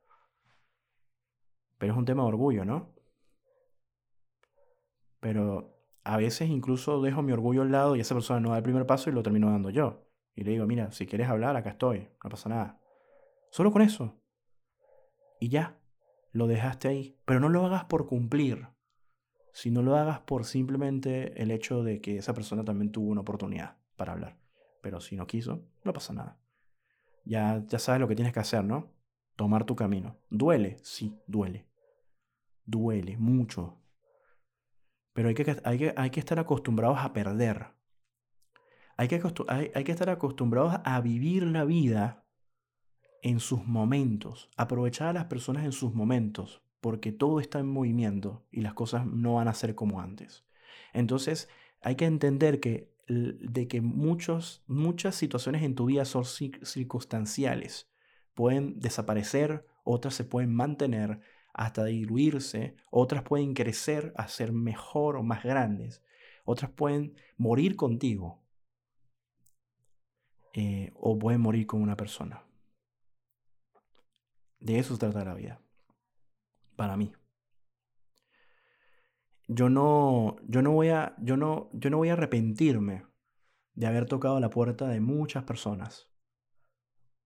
Pero 1.77 1.93
es 1.93 1.99
un 1.99 2.05
tema 2.05 2.23
de 2.23 2.29
orgullo, 2.29 2.65
¿no? 2.65 2.93
Pero 5.19 5.77
a 6.03 6.17
veces 6.17 6.49
incluso 6.49 7.01
dejo 7.01 7.21
mi 7.21 7.31
orgullo 7.31 7.61
al 7.61 7.71
lado 7.71 7.95
y 7.95 7.99
esa 7.99 8.15
persona 8.15 8.39
no 8.39 8.49
da 8.49 8.57
el 8.57 8.63
primer 8.63 8.85
paso 8.85 9.09
y 9.09 9.13
lo 9.13 9.23
termino 9.23 9.51
dando 9.51 9.69
yo. 9.69 10.07
Y 10.35 10.43
le 10.43 10.51
digo, 10.51 10.65
mira, 10.65 10.91
si 10.91 11.05
quieres 11.05 11.29
hablar, 11.29 11.55
acá 11.55 11.71
estoy, 11.71 12.09
no 12.23 12.29
pasa 12.29 12.49
nada. 12.49 12.79
Solo 13.51 13.71
con 13.71 13.83
eso. 13.83 14.19
Y 15.39 15.49
ya, 15.49 15.77
lo 16.31 16.47
dejaste 16.47 16.87
ahí. 16.87 17.19
Pero 17.25 17.39
no 17.39 17.49
lo 17.49 17.65
hagas 17.65 17.85
por 17.85 18.07
cumplir, 18.07 18.67
sino 19.53 19.83
lo 19.83 19.95
hagas 19.95 20.19
por 20.21 20.45
simplemente 20.45 21.41
el 21.41 21.51
hecho 21.51 21.83
de 21.83 22.01
que 22.01 22.17
esa 22.17 22.33
persona 22.33 22.65
también 22.65 22.91
tuvo 22.91 23.11
una 23.11 23.21
oportunidad 23.21 23.77
para 23.95 24.13
hablar. 24.13 24.37
Pero 24.81 24.99
si 24.99 25.15
no 25.15 25.27
quiso, 25.27 25.63
no 25.83 25.93
pasa 25.93 26.11
nada. 26.11 26.39
Ya, 27.23 27.63
ya 27.67 27.79
sabes 27.79 28.01
lo 28.01 28.07
que 28.07 28.15
tienes 28.15 28.33
que 28.33 28.39
hacer, 28.39 28.65
¿no? 28.65 28.91
Tomar 29.35 29.63
tu 29.63 29.75
camino. 29.75 30.17
¿Duele? 30.29 30.77
Sí, 30.81 31.17
duele. 31.27 31.67
Duele 32.65 33.15
mucho. 33.17 33.79
Pero 35.13 35.29
hay 35.29 35.35
que, 35.35 35.55
hay 35.63 35.77
que, 35.77 35.93
hay 35.95 36.09
que 36.09 36.19
estar 36.19 36.39
acostumbrados 36.39 36.97
a 36.99 37.13
perder. 37.13 37.67
Hay 38.97 39.07
que, 39.07 39.21
hay, 39.47 39.71
hay 39.73 39.83
que 39.83 39.91
estar 39.91 40.09
acostumbrados 40.09 40.75
a 40.83 40.99
vivir 40.99 41.43
la 41.43 41.63
vida 41.63 42.25
en 43.21 43.39
sus 43.39 43.65
momentos, 43.65 44.49
aprovechar 44.57 45.07
a 45.07 45.13
las 45.13 45.25
personas 45.25 45.63
en 45.63 45.71
sus 45.71 45.93
momentos, 45.93 46.61
porque 46.83 47.13
todo 47.13 47.39
está 47.39 47.59
en 47.59 47.69
movimiento 47.69 48.45
y 48.51 48.59
las 48.59 48.73
cosas 48.73 49.05
no 49.05 49.35
van 49.35 49.47
a 49.47 49.53
ser 49.53 49.73
como 49.73 50.01
antes. 50.01 50.43
Entonces, 50.91 51.47
hay 51.81 51.95
que 51.95 52.03
entender 52.03 52.59
que, 52.59 52.91
de 53.07 53.69
que 53.69 53.79
muchos, 53.79 54.65
muchas 54.67 55.15
situaciones 55.15 55.63
en 55.63 55.75
tu 55.75 55.85
vida 55.85 56.03
son 56.03 56.25
circunstanciales. 56.25 57.89
Pueden 58.33 58.81
desaparecer, 58.81 59.65
otras 59.85 60.13
se 60.13 60.25
pueden 60.25 60.53
mantener, 60.53 61.21
hasta 61.53 61.85
diluirse, 61.85 62.75
otras 62.91 63.23
pueden 63.23 63.53
crecer 63.53 64.11
a 64.17 64.27
ser 64.27 64.51
mejor 64.51 65.15
o 65.15 65.23
más 65.23 65.41
grandes, 65.41 66.03
otras 66.43 66.69
pueden 66.71 67.15
morir 67.37 67.77
contigo 67.77 68.43
eh, 70.53 70.91
o 70.95 71.17
pueden 71.17 71.39
morir 71.39 71.65
con 71.65 71.81
una 71.81 71.95
persona. 71.95 72.43
De 74.59 74.79
eso 74.79 74.95
se 74.95 74.99
trata 74.99 75.23
la 75.23 75.33
vida, 75.33 75.61
para 76.75 76.97
mí. 76.97 77.13
Yo 79.47 79.69
no, 79.69 80.37
yo 80.47 80.61
no 80.61 80.71
voy 80.71 80.89
a, 80.89 81.15
yo 81.19 81.37
no, 81.37 81.69
yo 81.73 81.89
no 81.89 81.97
voy 81.97 82.09
a 82.09 82.13
arrepentirme 82.13 83.05
de 83.75 83.87
haber 83.87 84.05
tocado 84.05 84.39
la 84.39 84.49
puerta 84.49 84.87
de 84.87 85.01
muchas 85.01 85.43
personas 85.43 86.09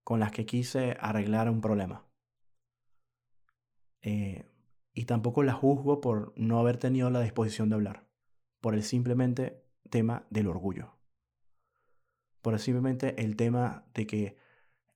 con 0.03 0.19
las 0.19 0.31
que 0.31 0.45
quise 0.45 0.97
arreglar 0.99 1.49
un 1.49 1.62
problema. 1.62 2.05
Eh, 4.01 4.49
y 4.93 5.05
tampoco 5.05 5.43
la 5.43 5.53
juzgo 5.53 6.01
por 6.01 6.33
no 6.38 6.60
haber 6.60 6.77
tenido 6.77 7.10
la 7.10 7.21
disposición 7.21 7.69
de 7.69 7.75
hablar, 7.75 8.07
por 8.62 8.73
el 8.73 8.83
simplemente 8.83 9.63
tema 9.89 10.25
del 10.29 10.47
orgullo, 10.47 10.97
por 12.41 12.53
el 12.53 12.60
simplemente 12.60 13.21
el 13.21 13.36
tema 13.36 13.86
de 13.93 14.07
que 14.07 14.38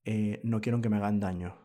eh, 0.06 0.40
no 0.44 0.62
quiero 0.62 0.82
que 0.82 0.90
me 0.90 0.98
hagan 0.98 1.20
daño, 1.20 1.58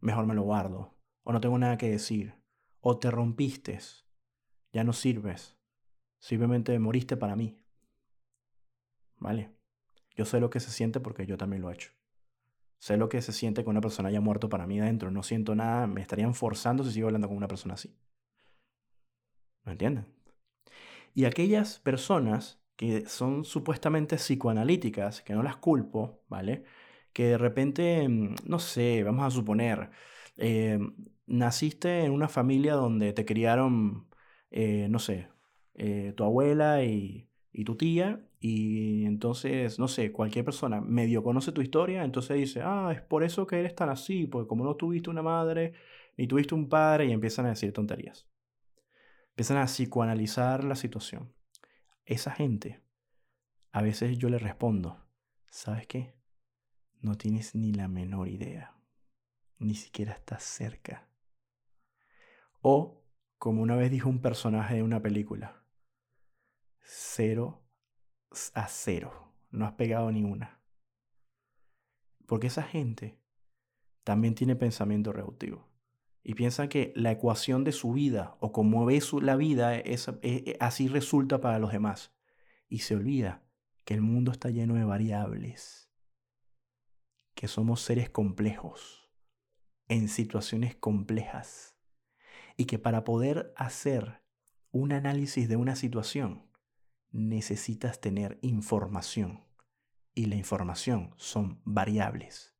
mejor 0.00 0.26
me 0.26 0.34
lo 0.34 0.42
guardo, 0.42 0.97
o 1.28 1.32
no 1.32 1.42
tengo 1.42 1.58
nada 1.58 1.76
que 1.76 1.90
decir, 1.90 2.32
o 2.80 2.98
te 2.98 3.10
rompiste, 3.10 3.78
ya 4.72 4.82
no 4.82 4.94
sirves, 4.94 5.58
simplemente 6.18 6.78
moriste 6.78 7.18
para 7.18 7.36
mí. 7.36 7.62
¿Vale? 9.18 9.54
Yo 10.16 10.24
sé 10.24 10.40
lo 10.40 10.48
que 10.48 10.58
se 10.58 10.70
siente 10.70 11.00
porque 11.00 11.26
yo 11.26 11.36
también 11.36 11.60
lo 11.60 11.70
he 11.70 11.74
hecho. 11.74 11.90
Sé 12.78 12.96
lo 12.96 13.10
que 13.10 13.20
se 13.20 13.34
siente 13.34 13.62
que 13.62 13.68
una 13.68 13.82
persona 13.82 14.08
haya 14.08 14.22
muerto 14.22 14.48
para 14.48 14.66
mí 14.66 14.80
adentro. 14.80 15.10
No 15.10 15.22
siento 15.22 15.54
nada. 15.54 15.86
Me 15.86 16.00
estarían 16.00 16.32
forzando 16.32 16.82
si 16.82 16.92
sigo 16.92 17.08
hablando 17.08 17.28
con 17.28 17.36
una 17.36 17.48
persona 17.48 17.74
así. 17.74 17.94
¿Me 19.64 19.72
entienden? 19.72 20.06
Y 21.12 21.26
aquellas 21.26 21.78
personas 21.78 22.58
que 22.74 23.04
son 23.06 23.44
supuestamente 23.44 24.16
psicoanalíticas, 24.16 25.20
que 25.20 25.34
no 25.34 25.42
las 25.42 25.58
culpo, 25.58 26.22
¿vale? 26.28 26.64
Que 27.12 27.26
de 27.26 27.38
repente, 27.38 28.08
mm, 28.08 28.36
no 28.46 28.58
sé, 28.58 29.02
vamos 29.02 29.26
a 29.26 29.30
suponer, 29.30 29.90
eh, 30.38 30.78
naciste 31.28 32.04
en 32.04 32.12
una 32.12 32.28
familia 32.28 32.74
donde 32.74 33.12
te 33.12 33.24
criaron, 33.24 34.08
eh, 34.50 34.88
no 34.90 34.98
sé, 34.98 35.28
eh, 35.74 36.12
tu 36.16 36.24
abuela 36.24 36.84
y, 36.84 37.28
y 37.52 37.64
tu 37.64 37.76
tía, 37.76 38.24
y 38.40 39.04
entonces, 39.04 39.78
no 39.78 39.88
sé, 39.88 40.12
cualquier 40.12 40.44
persona 40.44 40.80
medio 40.80 41.22
conoce 41.22 41.52
tu 41.52 41.62
historia, 41.62 42.04
entonces 42.04 42.36
dice, 42.36 42.62
ah, 42.62 42.90
es 42.94 43.02
por 43.02 43.24
eso 43.24 43.46
que 43.46 43.58
eres 43.60 43.74
tan 43.74 43.88
así, 43.90 44.26
porque 44.26 44.48
como 44.48 44.64
no 44.64 44.76
tuviste 44.76 45.10
una 45.10 45.22
madre, 45.22 45.74
ni 46.16 46.26
tuviste 46.26 46.54
un 46.54 46.68
padre, 46.68 47.06
y 47.06 47.12
empiezan 47.12 47.46
a 47.46 47.50
decir 47.50 47.72
tonterías. 47.72 48.28
Empiezan 49.30 49.58
a 49.58 49.66
psicoanalizar 49.66 50.64
la 50.64 50.74
situación 50.76 51.32
esa 52.08 52.30
gente, 52.30 52.80
a 53.70 53.82
veces 53.82 54.16
yo 54.16 54.30
le 54.30 54.38
respondo, 54.38 55.04
¿sabes 55.50 55.86
qué? 55.86 56.14
No 57.02 57.16
tienes 57.16 57.54
ni 57.54 57.72
la 57.72 57.86
menor 57.86 58.28
idea, 58.28 58.74
ni 59.58 59.74
siquiera 59.74 60.12
estás 60.12 60.42
cerca. 60.42 61.07
O, 62.60 63.04
como 63.38 63.62
una 63.62 63.76
vez 63.76 63.90
dijo 63.90 64.08
un 64.08 64.20
personaje 64.20 64.76
de 64.76 64.82
una 64.82 65.00
película, 65.00 65.64
cero 66.80 67.64
a 68.54 68.68
cero, 68.68 69.32
no 69.50 69.64
has 69.64 69.72
pegado 69.72 70.10
ni 70.12 70.24
una. 70.24 70.60
Porque 72.26 72.48
esa 72.48 72.62
gente 72.62 73.18
también 74.04 74.34
tiene 74.34 74.56
pensamiento 74.56 75.12
reductivo 75.12 75.68
y 76.22 76.34
piensa 76.34 76.68
que 76.68 76.92
la 76.94 77.10
ecuación 77.10 77.64
de 77.64 77.72
su 77.72 77.92
vida 77.92 78.36
o 78.40 78.52
cómo 78.52 78.84
ve 78.84 79.00
su, 79.00 79.20
la 79.20 79.36
vida 79.36 79.74
es, 79.76 80.08
e, 80.08 80.18
e, 80.22 80.56
así 80.60 80.88
resulta 80.88 81.40
para 81.40 81.58
los 81.58 81.72
demás. 81.72 82.12
Y 82.68 82.80
se 82.80 82.96
olvida 82.96 83.48
que 83.86 83.94
el 83.94 84.02
mundo 84.02 84.32
está 84.32 84.50
lleno 84.50 84.74
de 84.74 84.84
variables, 84.84 85.90
que 87.34 87.48
somos 87.48 87.80
seres 87.80 88.10
complejos, 88.10 89.10
en 89.88 90.08
situaciones 90.08 90.76
complejas, 90.76 91.77
y 92.58 92.66
que 92.66 92.78
para 92.78 93.04
poder 93.04 93.54
hacer 93.56 94.20
un 94.72 94.92
análisis 94.92 95.48
de 95.48 95.56
una 95.56 95.76
situación 95.76 96.50
necesitas 97.10 98.00
tener 98.00 98.38
información, 98.42 99.44
y 100.14 100.26
la 100.26 100.34
información 100.34 101.14
son 101.16 101.62
variables. 101.64 102.56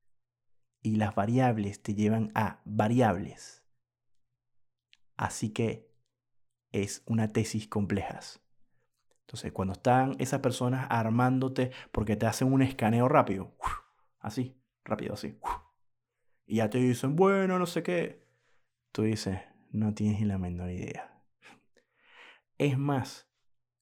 Y 0.81 0.97
las 0.97 1.17
variables 1.17 1.83
te 1.83 1.95
llevan 1.95 2.31
a 2.37 2.63
variables. 2.65 3.65
Así 5.17 5.51
que 5.51 5.93
es 6.71 7.03
una 7.05 7.33
tesis 7.33 7.67
compleja. 7.67 8.21
Entonces, 9.23 9.51
cuando 9.51 9.73
están 9.73 10.15
esas 10.21 10.41
personas 10.41 10.87
armándote 10.89 11.73
porque 11.91 12.15
te 12.15 12.27
hacen 12.27 12.53
un 12.53 12.63
escaneo 12.63 13.09
rápido, 13.09 13.57
así, 14.21 14.57
rápido, 14.85 15.15
así, 15.15 15.41
y 16.47 16.57
ya 16.57 16.71
te 16.71 16.79
dicen, 16.79 17.17
bueno, 17.17 17.59
no 17.59 17.67
sé 17.67 17.83
qué, 17.83 18.25
tú 18.93 19.03
dices, 19.03 19.41
no 19.71 19.95
tienes 19.95 20.21
ni 20.21 20.27
la 20.27 20.39
menor 20.39 20.71
idea. 20.71 21.23
Es 22.59 22.79
más, 22.79 23.31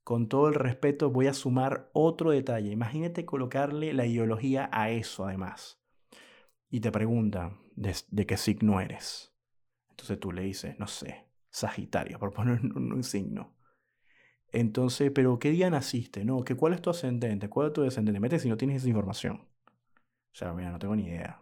con 0.05 0.29
todo 0.29 0.49
el 0.49 0.55
respeto, 0.55 1.11
voy 1.11 1.27
a 1.27 1.35
sumar 1.35 1.91
otro 1.93 2.31
detalle. 2.31 2.71
Imagínate 2.71 3.25
colocarle 3.25 3.93
la 3.95 4.07
ideología 4.07 4.69
a 4.73 4.91
eso, 4.91 5.27
además 5.27 5.81
y 6.71 6.81
te 6.81 6.91
pregunta 6.93 7.57
de, 7.75 8.27
qué 8.27 8.37
signo 8.37 8.81
eres. 8.81 9.35
Entonces 9.91 10.19
tú 10.21 10.33
le 10.33 10.43
dices, 10.43 10.79
no 10.79 10.87
sé, 10.87 11.27
Sagitario, 11.51 12.19
por 12.19 12.33
poner 12.33 12.61
un, 12.61 13.03
signo. 13.03 13.57
Entonces, 14.49 15.11
pero 15.15 15.39
¿qué 15.39 15.51
día 15.51 15.71
naciste? 15.71 16.25
No, 16.25 16.45
¿qué, 16.45 16.55
¿cuál 16.55 16.75
es 16.75 16.83
tu 16.83 16.91
ascendente? 16.91 17.49
¿Cuál 17.49 17.69
es 17.69 17.73
tu 17.73 17.83
descendente? 17.83 18.21
Mete 18.21 18.39
si 18.39 18.49
no 18.49 18.57
tienes 18.57 18.79
esa 18.79 18.89
información. 18.89 19.37
O 19.37 20.39
sea, 20.39 20.53
mira, 20.53 20.71
no 20.71 20.79
tengo 20.79 20.95
ni 20.97 21.05
idea. 21.05 21.41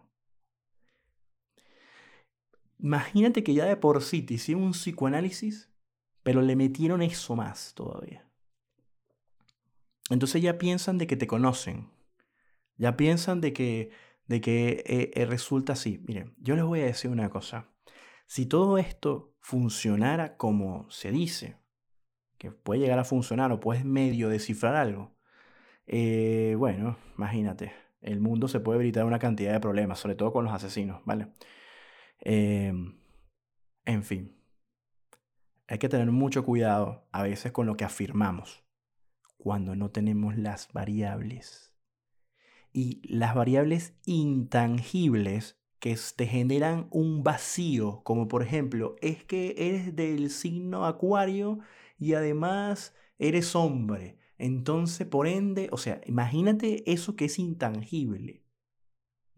Imagínate 2.79 3.43
que 3.43 3.53
ya 3.53 3.65
de 3.65 3.77
por 3.77 4.01
sí 4.01 4.21
te 4.21 4.35
hicieron 4.35 4.63
un 4.63 4.71
psicoanálisis, 4.71 5.71
pero 6.23 6.41
le 6.41 6.55
metieron 6.55 7.01
eso 7.01 7.35
más 7.35 7.73
todavía. 7.73 8.27
Entonces 10.09 10.41
ya 10.41 10.57
piensan 10.57 10.97
de 10.97 11.07
que 11.07 11.15
te 11.15 11.27
conocen. 11.27 11.89
Ya 12.77 12.97
piensan 12.97 13.41
de 13.41 13.53
que 13.53 13.91
de 14.27 14.41
que 14.41 14.83
eh, 14.85 15.11
eh, 15.15 15.25
resulta 15.25 15.73
así. 15.73 16.03
Miren, 16.07 16.35
yo 16.39 16.55
les 16.55 16.65
voy 16.65 16.81
a 16.81 16.85
decir 16.85 17.11
una 17.11 17.29
cosa. 17.29 17.69
Si 18.25 18.45
todo 18.45 18.77
esto 18.77 19.35
funcionara 19.39 20.37
como 20.37 20.89
se 20.89 21.11
dice, 21.11 21.57
que 22.37 22.51
puede 22.51 22.81
llegar 22.81 22.99
a 22.99 23.03
funcionar 23.05 23.51
o 23.51 23.59
puedes 23.59 23.85
medio 23.85 24.29
descifrar 24.29 24.75
algo, 24.75 25.15
eh, 25.87 26.55
bueno, 26.57 26.97
imagínate, 27.17 27.73
el 28.01 28.19
mundo 28.19 28.47
se 28.47 28.59
puede 28.59 28.79
evitar 28.79 29.05
una 29.05 29.19
cantidad 29.19 29.53
de 29.53 29.59
problemas, 29.59 29.99
sobre 29.99 30.15
todo 30.15 30.33
con 30.33 30.45
los 30.45 30.53
asesinos, 30.53 31.01
¿vale? 31.05 31.27
Em, 32.25 32.97
en 33.85 34.03
fin, 34.03 34.35
hay 35.67 35.77
que 35.77 35.89
tener 35.89 36.11
mucho 36.11 36.43
cuidado 36.43 37.07
a 37.11 37.23
veces 37.23 37.51
con 37.51 37.67
lo 37.67 37.77
que 37.77 37.85
afirmamos 37.85 38.63
cuando 39.37 39.75
no 39.75 39.91
tenemos 39.91 40.35
las 40.37 40.73
variables 40.73 41.75
y 42.73 43.01
las 43.07 43.35
variables 43.35 43.93
intangibles 44.05 45.57
que 45.79 45.95
te 46.15 46.25
generan 46.25 46.87
un 46.89 47.23
vacío, 47.23 48.01
como 48.03 48.27
por 48.27 48.41
ejemplo, 48.41 48.95
es 49.01 49.23
que 49.23 49.53
eres 49.57 49.95
del 49.95 50.31
signo 50.31 50.85
acuario 50.85 51.59
y 51.99 52.15
además 52.15 52.95
eres 53.19 53.55
hombre. 53.55 54.17
Entonces, 54.39 55.05
por 55.05 55.27
ende, 55.27 55.69
o 55.71 55.77
sea, 55.77 56.01
imagínate 56.07 56.91
eso 56.91 57.15
que 57.15 57.25
es 57.25 57.37
intangible. 57.37 58.44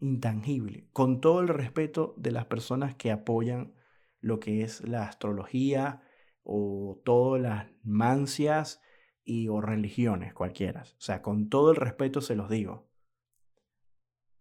Intangible. 0.00 0.88
Con 0.92 1.20
todo 1.20 1.40
el 1.40 1.48
respeto 1.48 2.14
de 2.16 2.32
las 2.32 2.46
personas 2.46 2.94
que 2.96 3.10
apoyan 3.10 3.74
lo 4.20 4.40
que 4.40 4.62
es 4.62 4.86
la 4.86 5.04
astrología 5.04 6.02
o 6.42 7.00
todas 7.04 7.42
las 7.42 7.66
mancias 7.82 8.80
y 9.24 9.48
o 9.48 9.60
religiones 9.60 10.34
cualquiera. 10.34 10.82
O 10.82 11.00
sea, 11.00 11.22
con 11.22 11.48
todo 11.48 11.70
el 11.70 11.76
respeto 11.76 12.20
se 12.20 12.36
los 12.36 12.48
digo 12.48 12.88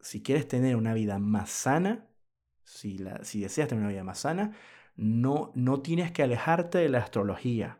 si 0.07 0.23
quieres 0.23 0.47
tener 0.47 0.75
una 0.75 0.93
vida 0.93 1.19
más 1.19 1.49
sana, 1.49 2.07
si, 2.63 2.97
si 3.23 3.41
deseas 3.41 3.67
tener 3.67 3.83
una 3.83 3.91
vida 3.91 4.03
más 4.03 4.19
sana, 4.19 4.55
no, 4.95 5.51
no 5.55 5.81
tienes 5.81 6.11
que 6.11 6.23
alejarte 6.23 6.77
de 6.79 6.89
la 6.89 6.99
astrología, 6.99 7.79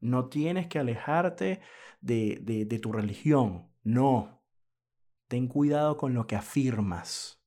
no 0.00 0.28
tienes 0.28 0.66
que 0.68 0.78
alejarte 0.78 1.60
de, 2.00 2.38
de 2.42 2.78
tu 2.78 2.92
religión, 2.92 3.68
no. 3.82 4.37
Ten 5.28 5.46
cuidado 5.46 5.98
con 5.98 6.14
lo 6.14 6.26
que 6.26 6.36
afirmas, 6.36 7.38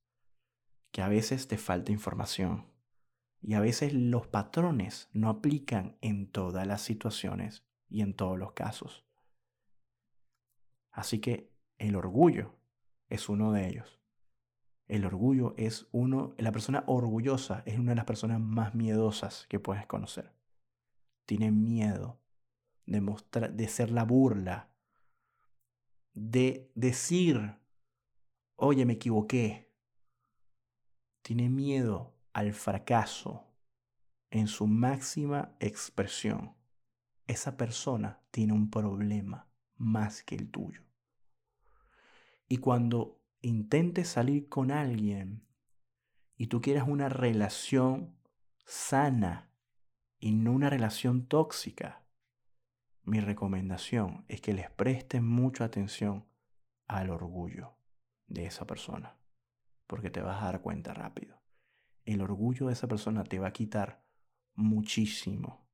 que 0.92 1.02
a 1.02 1.08
veces 1.08 1.48
te 1.48 1.58
falta 1.58 1.90
información 1.90 2.66
y 3.40 3.54
a 3.54 3.60
veces 3.60 3.92
los 3.92 4.28
patrones 4.28 5.08
no 5.12 5.28
aplican 5.28 5.96
en 6.00 6.30
todas 6.30 6.64
las 6.64 6.80
situaciones 6.82 7.64
y 7.88 8.02
en 8.02 8.14
todos 8.14 8.38
los 8.38 8.52
casos. 8.52 9.04
Así 10.92 11.18
que 11.18 11.50
el 11.78 11.96
orgullo 11.96 12.54
es 13.08 13.28
uno 13.28 13.52
de 13.52 13.68
ellos. 13.68 13.98
El 14.86 15.04
orgullo 15.04 15.54
es 15.56 15.88
uno, 15.90 16.34
la 16.38 16.52
persona 16.52 16.84
orgullosa 16.86 17.62
es 17.66 17.78
una 17.78 17.92
de 17.92 17.96
las 17.96 18.04
personas 18.04 18.40
más 18.40 18.74
miedosas 18.74 19.46
que 19.48 19.58
puedes 19.58 19.86
conocer. 19.86 20.32
Tiene 21.26 21.50
miedo 21.50 22.20
de, 22.86 23.00
mostrar, 23.00 23.54
de 23.54 23.68
ser 23.68 23.90
la 23.90 24.04
burla, 24.04 24.68
de 26.14 26.70
decir, 26.74 27.61
oye, 28.64 28.86
me 28.86 28.92
equivoqué. 28.92 29.68
Tiene 31.22 31.48
miedo 31.48 32.14
al 32.32 32.52
fracaso 32.52 33.44
en 34.30 34.46
su 34.46 34.68
máxima 34.68 35.56
expresión. 35.58 36.54
Esa 37.26 37.56
persona 37.56 38.20
tiene 38.30 38.52
un 38.52 38.70
problema 38.70 39.48
más 39.78 40.22
que 40.22 40.36
el 40.36 40.48
tuyo. 40.48 40.80
Y 42.48 42.58
cuando 42.58 43.20
intentes 43.40 44.08
salir 44.08 44.48
con 44.48 44.70
alguien 44.70 45.44
y 46.36 46.46
tú 46.46 46.60
quieras 46.60 46.86
una 46.86 47.08
relación 47.08 48.16
sana 48.64 49.50
y 50.20 50.30
no 50.30 50.52
una 50.52 50.70
relación 50.70 51.26
tóxica, 51.26 52.04
mi 53.02 53.18
recomendación 53.18 54.24
es 54.28 54.40
que 54.40 54.52
les 54.52 54.70
prestes 54.70 55.20
mucha 55.20 55.64
atención 55.64 56.24
al 56.86 57.10
orgullo 57.10 57.81
de 58.32 58.46
esa 58.46 58.66
persona, 58.66 59.16
porque 59.86 60.10
te 60.10 60.20
vas 60.20 60.42
a 60.42 60.46
dar 60.46 60.62
cuenta 60.62 60.94
rápido. 60.94 61.42
El 62.04 62.20
orgullo 62.20 62.66
de 62.66 62.72
esa 62.72 62.88
persona 62.88 63.24
te 63.24 63.38
va 63.38 63.48
a 63.48 63.52
quitar 63.52 64.04
muchísimo. 64.54 65.68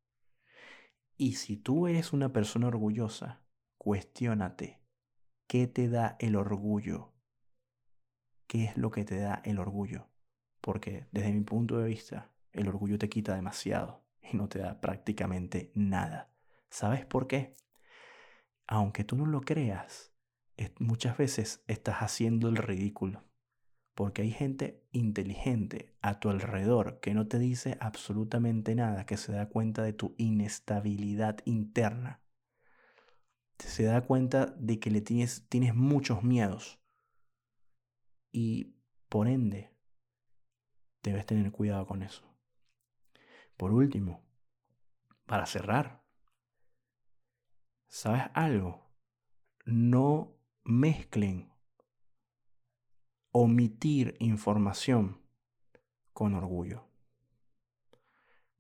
Y 1.17 1.35
si 1.35 1.57
tú 1.57 1.87
eres 1.87 2.13
una 2.13 2.33
persona 2.33 2.69
orgullosa, 2.69 3.43
cuestiónate, 3.77 4.81
¿qué 5.47 5.67
te 5.67 5.89
da 5.89 6.17
el 6.21 6.37
orgullo? 6.37 7.15
qué 8.47 8.65
es 8.65 8.79
lo 8.79 8.91
que 8.91 9.05
te 9.05 9.19
da 9.19 9.43
el 9.45 9.59
orgullo. 9.59 10.09
Porque 10.63 11.07
desde 11.13 11.33
mi 11.33 11.43
punto 11.43 11.79
de 11.79 11.87
vista, 11.87 12.33
el 12.53 12.67
orgullo 12.67 12.99
te 12.99 13.11
quita 13.11 13.35
demasiado 13.35 14.07
y 14.23 14.39
no 14.39 14.49
te 14.49 14.59
da 14.59 14.81
prácticamente 14.81 15.71
nada. 15.75 16.33
¿Sabes 16.71 17.05
por 17.05 17.27
qué? 17.27 17.59
aunque 18.69 19.03
tú 19.03 19.17
no 19.17 19.27
lo 19.27 19.41
creas, 19.41 20.08
muchas 20.79 21.17
veces 21.17 21.63
estás 21.67 21.97
haciendo 21.97 22.49
el 22.49 22.57
ridículo. 22.57 23.25
Porque 23.95 24.23
hay 24.23 24.31
gente 24.31 24.87
inteligente 24.93 25.97
a 26.03 26.21
tu 26.21 26.31
alrededor 26.31 27.01
que 27.01 27.15
no 27.15 27.27
te 27.27 27.39
dice 27.39 27.77
absolutamente 27.81 28.75
nada, 28.75 29.07
que 29.07 29.17
se 29.17 29.33
da 29.33 29.49
cuenta 29.49 29.83
de 29.83 29.93
tu 29.93 30.15
inestabilidad 30.19 31.39
interna. 31.45 32.23
Se 33.59 33.83
da 33.85 34.03
cuenta 34.03 34.47
de 34.47 34.79
que 34.79 34.91
le 34.91 35.01
tienes, 35.01 35.49
tienes 35.49 35.75
muchos 35.75 36.23
miedos. 36.23 36.79
Y 38.31 38.77
por 39.09 39.27
ende, 39.27 39.73
debes 41.03 41.27
tener 41.27 41.51
cuidado 41.51 41.87
con 41.87 42.03
eso. 42.03 42.23
Por 43.57 43.73
último, 43.73 44.23
para 45.27 45.45
cerrar, 45.47 46.05
¿sabes 47.89 48.23
algo? 48.35 48.89
No 49.65 50.38
mezclen 50.69 51.51
omitir 53.33 54.17
información 54.19 55.19
con 56.13 56.35
orgullo. 56.35 56.85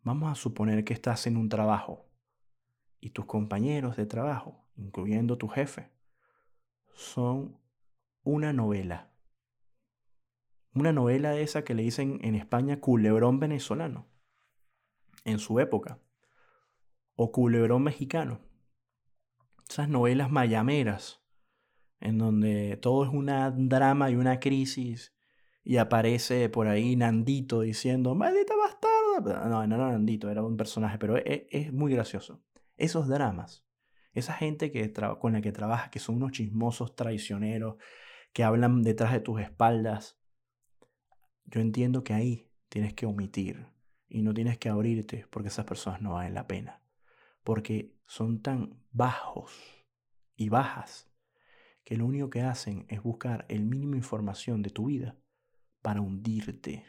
Vamos 0.00 0.32
a 0.32 0.34
suponer 0.34 0.84
que 0.84 0.94
estás 0.94 1.26
en 1.26 1.36
un 1.36 1.50
trabajo 1.50 2.08
y 2.98 3.10
tus 3.10 3.26
compañeros 3.26 3.98
de 3.98 4.06
trabajo, 4.06 4.64
incluyendo 4.76 5.36
tu 5.36 5.48
jefe, 5.48 5.90
son 6.94 7.60
una 8.22 8.54
novela. 8.54 9.10
Una 10.72 10.94
novela 10.94 11.36
esa 11.36 11.62
que 11.62 11.74
le 11.74 11.82
dicen 11.82 12.20
en 12.22 12.36
España 12.36 12.80
culebrón 12.80 13.38
venezolano, 13.38 14.06
en 15.26 15.38
su 15.38 15.60
época, 15.60 15.98
o 17.16 17.32
culebrón 17.32 17.82
mexicano. 17.82 18.40
Esas 19.68 19.90
novelas 19.90 20.30
mayameras 20.30 21.20
en 22.00 22.18
donde 22.18 22.76
todo 22.76 23.04
es 23.04 23.10
un 23.10 23.68
drama 23.68 24.10
y 24.10 24.16
una 24.16 24.40
crisis 24.40 25.14
y 25.64 25.76
aparece 25.76 26.48
por 26.48 26.68
ahí 26.68 26.96
Nandito 26.96 27.60
diciendo, 27.60 28.14
maldita 28.14 28.54
bastarda. 28.56 29.48
No, 29.48 29.66
no 29.66 29.74
era 29.74 29.90
Nandito, 29.90 30.30
era 30.30 30.42
un 30.42 30.56
personaje, 30.56 30.98
pero 30.98 31.16
es, 31.18 31.42
es 31.50 31.72
muy 31.72 31.92
gracioso. 31.92 32.42
Esos 32.76 33.08
dramas, 33.08 33.66
esa 34.12 34.32
gente 34.32 34.70
que 34.70 34.92
con 35.20 35.32
la 35.34 35.40
que 35.40 35.52
trabajas, 35.52 35.90
que 35.90 35.98
son 35.98 36.16
unos 36.16 36.32
chismosos 36.32 36.96
traicioneros, 36.96 37.76
que 38.32 38.44
hablan 38.44 38.82
detrás 38.82 39.12
de 39.12 39.20
tus 39.20 39.40
espaldas, 39.40 40.18
yo 41.44 41.60
entiendo 41.60 42.04
que 42.04 42.14
ahí 42.14 42.50
tienes 42.68 42.94
que 42.94 43.06
omitir 43.06 43.66
y 44.08 44.22
no 44.22 44.32
tienes 44.32 44.58
que 44.58 44.68
abrirte 44.68 45.26
porque 45.30 45.48
esas 45.48 45.64
personas 45.64 46.00
no 46.00 46.14
valen 46.14 46.34
la 46.34 46.46
pena. 46.46 46.82
Porque 47.42 47.94
son 48.06 48.42
tan 48.42 48.82
bajos 48.90 49.52
y 50.36 50.48
bajas 50.48 51.07
que 51.88 51.96
lo 51.96 52.04
único 52.04 52.28
que 52.28 52.42
hacen 52.42 52.84
es 52.90 53.02
buscar 53.02 53.46
el 53.48 53.64
mínimo 53.64 53.96
información 53.96 54.60
de 54.60 54.68
tu 54.68 54.88
vida 54.88 55.16
para 55.80 56.02
hundirte. 56.02 56.84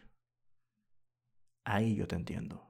Ahí 1.63 1.95
yo 1.95 2.05
te 2.05 2.17
entiendo. 2.17 2.67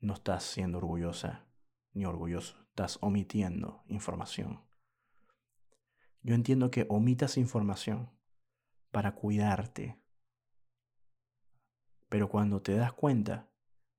No 0.00 0.14
estás 0.14 0.42
siendo 0.42 0.78
orgullosa 0.78 1.44
ni 1.92 2.06
orgulloso, 2.06 2.56
estás 2.70 2.96
omitiendo 3.02 3.84
información. 3.88 4.64
Yo 6.22 6.34
entiendo 6.34 6.70
que 6.70 6.86
omitas 6.88 7.36
información 7.36 8.08
para 8.90 9.14
cuidarte. 9.14 10.00
Pero 12.08 12.30
cuando 12.30 12.62
te 12.62 12.74
das 12.74 12.94
cuenta 12.94 13.50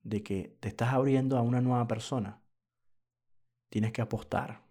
de 0.02 0.24
que 0.24 0.58
te 0.62 0.70
estás 0.70 0.92
abriendo 0.92 1.38
a 1.38 1.44
una 1.44 1.62
nueva 1.62 1.88
persona, 1.88 2.42
tienes 3.70 3.92
que 3.92 4.02
apostar 4.02 4.63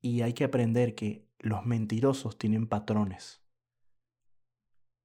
y 0.00 0.22
hay 0.22 0.32
que 0.32 0.44
aprender 0.44 0.94
que 0.94 1.28
los 1.38 1.64
mentirosos 1.66 2.38
tienen 2.38 2.66
patrones. 2.66 3.42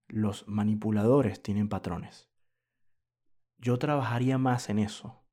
Los 0.08 0.48
manipuladores 0.48 1.42
tienen 1.42 1.70
patrones. 1.70 2.30
Yo 3.58 3.80
trabajaría 3.80 4.38
más 4.38 4.70
en 4.70 4.80
eso, 4.80 5.24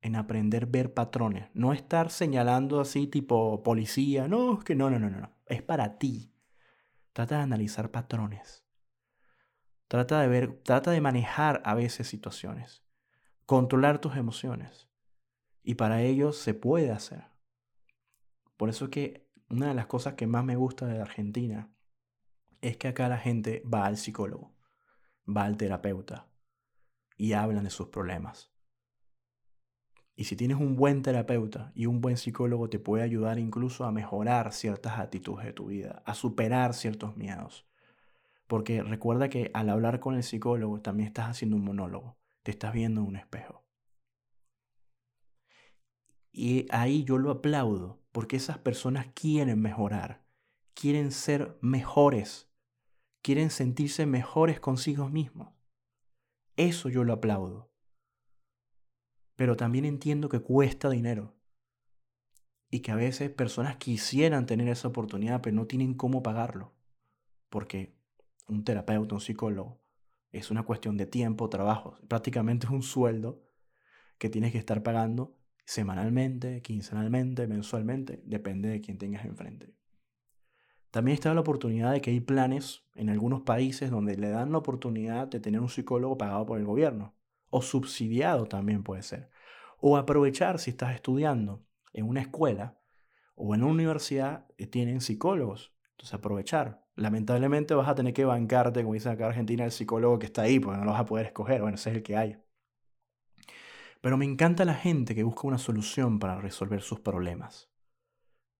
en 0.00 0.16
aprender 0.16 0.64
a 0.64 0.66
ver 0.66 0.94
patrones, 0.94 1.48
no 1.54 1.72
estar 1.72 2.10
señalando 2.10 2.80
así 2.80 3.06
tipo 3.06 3.62
policía, 3.62 4.28
no, 4.28 4.58
es 4.58 4.64
que 4.64 4.74
no, 4.74 4.90
no, 4.90 4.98
no, 4.98 5.10
no, 5.10 5.32
es 5.46 5.62
para 5.62 5.98
ti. 5.98 6.32
Trata 7.12 7.36
de 7.36 7.42
analizar 7.42 7.90
patrones. 7.90 8.64
Trata 9.88 10.20
de 10.20 10.28
ver, 10.28 10.60
trata 10.62 10.90
de 10.90 11.00
manejar 11.00 11.62
a 11.64 11.74
veces 11.74 12.06
situaciones, 12.06 12.84
controlar 13.46 14.00
tus 14.00 14.16
emociones. 14.16 14.88
Y 15.62 15.74
para 15.74 16.02
ello 16.02 16.32
se 16.32 16.54
puede 16.54 16.90
hacer. 16.90 17.37
Por 18.58 18.68
eso 18.68 18.86
es 18.86 18.90
que 18.90 19.26
una 19.48 19.68
de 19.68 19.74
las 19.74 19.86
cosas 19.86 20.14
que 20.14 20.26
más 20.26 20.44
me 20.44 20.56
gusta 20.56 20.84
de 20.86 21.00
Argentina 21.00 21.70
es 22.60 22.76
que 22.76 22.88
acá 22.88 23.08
la 23.08 23.16
gente 23.16 23.62
va 23.72 23.86
al 23.86 23.96
psicólogo, 23.96 24.52
va 25.26 25.44
al 25.44 25.56
terapeuta 25.56 26.28
y 27.16 27.32
hablan 27.32 27.64
de 27.64 27.70
sus 27.70 27.88
problemas. 27.88 28.52
Y 30.16 30.24
si 30.24 30.34
tienes 30.34 30.58
un 30.58 30.74
buen 30.74 31.02
terapeuta 31.02 31.70
y 31.76 31.86
un 31.86 32.00
buen 32.00 32.16
psicólogo 32.16 32.68
te 32.68 32.80
puede 32.80 33.04
ayudar 33.04 33.38
incluso 33.38 33.84
a 33.84 33.92
mejorar 33.92 34.52
ciertas 34.52 34.98
actitudes 34.98 35.46
de 35.46 35.52
tu 35.52 35.66
vida, 35.66 36.02
a 36.04 36.14
superar 36.14 36.74
ciertos 36.74 37.16
miedos. 37.16 37.64
Porque 38.48 38.82
recuerda 38.82 39.28
que 39.28 39.52
al 39.54 39.70
hablar 39.70 40.00
con 40.00 40.16
el 40.16 40.24
psicólogo 40.24 40.80
también 40.80 41.06
estás 41.06 41.28
haciendo 41.28 41.54
un 41.54 41.64
monólogo, 41.64 42.18
te 42.42 42.50
estás 42.50 42.72
viendo 42.72 43.02
en 43.02 43.06
un 43.06 43.16
espejo. 43.16 43.64
Y 46.32 46.66
ahí 46.70 47.04
yo 47.04 47.18
lo 47.18 47.30
aplaudo, 47.30 48.00
porque 48.12 48.36
esas 48.36 48.58
personas 48.58 49.08
quieren 49.14 49.60
mejorar, 49.60 50.24
quieren 50.74 51.12
ser 51.12 51.58
mejores, 51.60 52.48
quieren 53.22 53.50
sentirse 53.50 54.06
mejores 54.06 54.60
consigo 54.60 55.08
mismos. 55.08 55.52
Eso 56.56 56.88
yo 56.88 57.04
lo 57.04 57.12
aplaudo. 57.12 57.70
Pero 59.36 59.56
también 59.56 59.84
entiendo 59.84 60.28
que 60.28 60.40
cuesta 60.40 60.90
dinero. 60.90 61.36
Y 62.70 62.80
que 62.80 62.90
a 62.90 62.96
veces 62.96 63.30
personas 63.30 63.76
quisieran 63.76 64.46
tener 64.46 64.68
esa 64.68 64.88
oportunidad, 64.88 65.40
pero 65.40 65.54
no 65.54 65.66
tienen 65.66 65.94
cómo 65.94 66.22
pagarlo. 66.22 66.74
Porque 67.48 67.96
un 68.48 68.64
terapeuta, 68.64 69.14
un 69.14 69.20
psicólogo, 69.20 69.80
es 70.32 70.50
una 70.50 70.64
cuestión 70.64 70.96
de 70.96 71.06
tiempo, 71.06 71.48
trabajo. 71.48 71.96
Prácticamente 72.08 72.66
es 72.66 72.72
un 72.72 72.82
sueldo 72.82 73.42
que 74.18 74.28
tienes 74.28 74.52
que 74.52 74.58
estar 74.58 74.82
pagando 74.82 75.37
semanalmente, 75.68 76.62
quincenalmente, 76.62 77.46
mensualmente, 77.46 78.22
depende 78.24 78.70
de 78.70 78.80
quién 78.80 78.96
tengas 78.96 79.26
enfrente. 79.26 79.74
También 80.90 81.12
está 81.12 81.34
la 81.34 81.42
oportunidad 81.42 81.92
de 81.92 82.00
que 82.00 82.10
hay 82.10 82.20
planes 82.20 82.86
en 82.94 83.10
algunos 83.10 83.42
países 83.42 83.90
donde 83.90 84.16
le 84.16 84.30
dan 84.30 84.50
la 84.50 84.58
oportunidad 84.58 85.28
de 85.28 85.40
tener 85.40 85.60
un 85.60 85.68
psicólogo 85.68 86.16
pagado 86.16 86.46
por 86.46 86.58
el 86.58 86.64
gobierno, 86.64 87.14
o 87.50 87.60
subsidiado 87.60 88.46
también 88.46 88.82
puede 88.82 89.02
ser, 89.02 89.28
o 89.78 89.98
aprovechar 89.98 90.58
si 90.58 90.70
estás 90.70 90.94
estudiando 90.94 91.66
en 91.92 92.08
una 92.08 92.22
escuela 92.22 92.80
o 93.34 93.54
en 93.54 93.62
una 93.62 93.72
universidad 93.72 94.46
que 94.56 94.66
tienen 94.66 95.02
psicólogos, 95.02 95.74
entonces 95.90 96.14
aprovechar. 96.14 96.82
Lamentablemente 96.96 97.74
vas 97.74 97.88
a 97.88 97.94
tener 97.94 98.14
que 98.14 98.24
bancarte, 98.24 98.80
como 98.80 98.94
dicen 98.94 99.12
acá 99.12 99.24
en 99.24 99.30
Argentina, 99.32 99.66
el 99.66 99.72
psicólogo 99.72 100.18
que 100.18 100.26
está 100.26 100.42
ahí, 100.42 100.60
porque 100.60 100.78
no 100.78 100.86
lo 100.86 100.92
vas 100.92 101.02
a 101.02 101.06
poder 101.06 101.26
escoger, 101.26 101.60
bueno, 101.60 101.74
ese 101.74 101.90
es 101.90 101.96
el 101.96 102.02
que 102.02 102.16
hay. 102.16 102.38
Pero 104.08 104.16
me 104.16 104.24
encanta 104.24 104.64
la 104.64 104.72
gente 104.72 105.14
que 105.14 105.22
busca 105.22 105.46
una 105.46 105.58
solución 105.58 106.18
para 106.18 106.40
resolver 106.40 106.80
sus 106.80 106.98
problemas, 106.98 107.70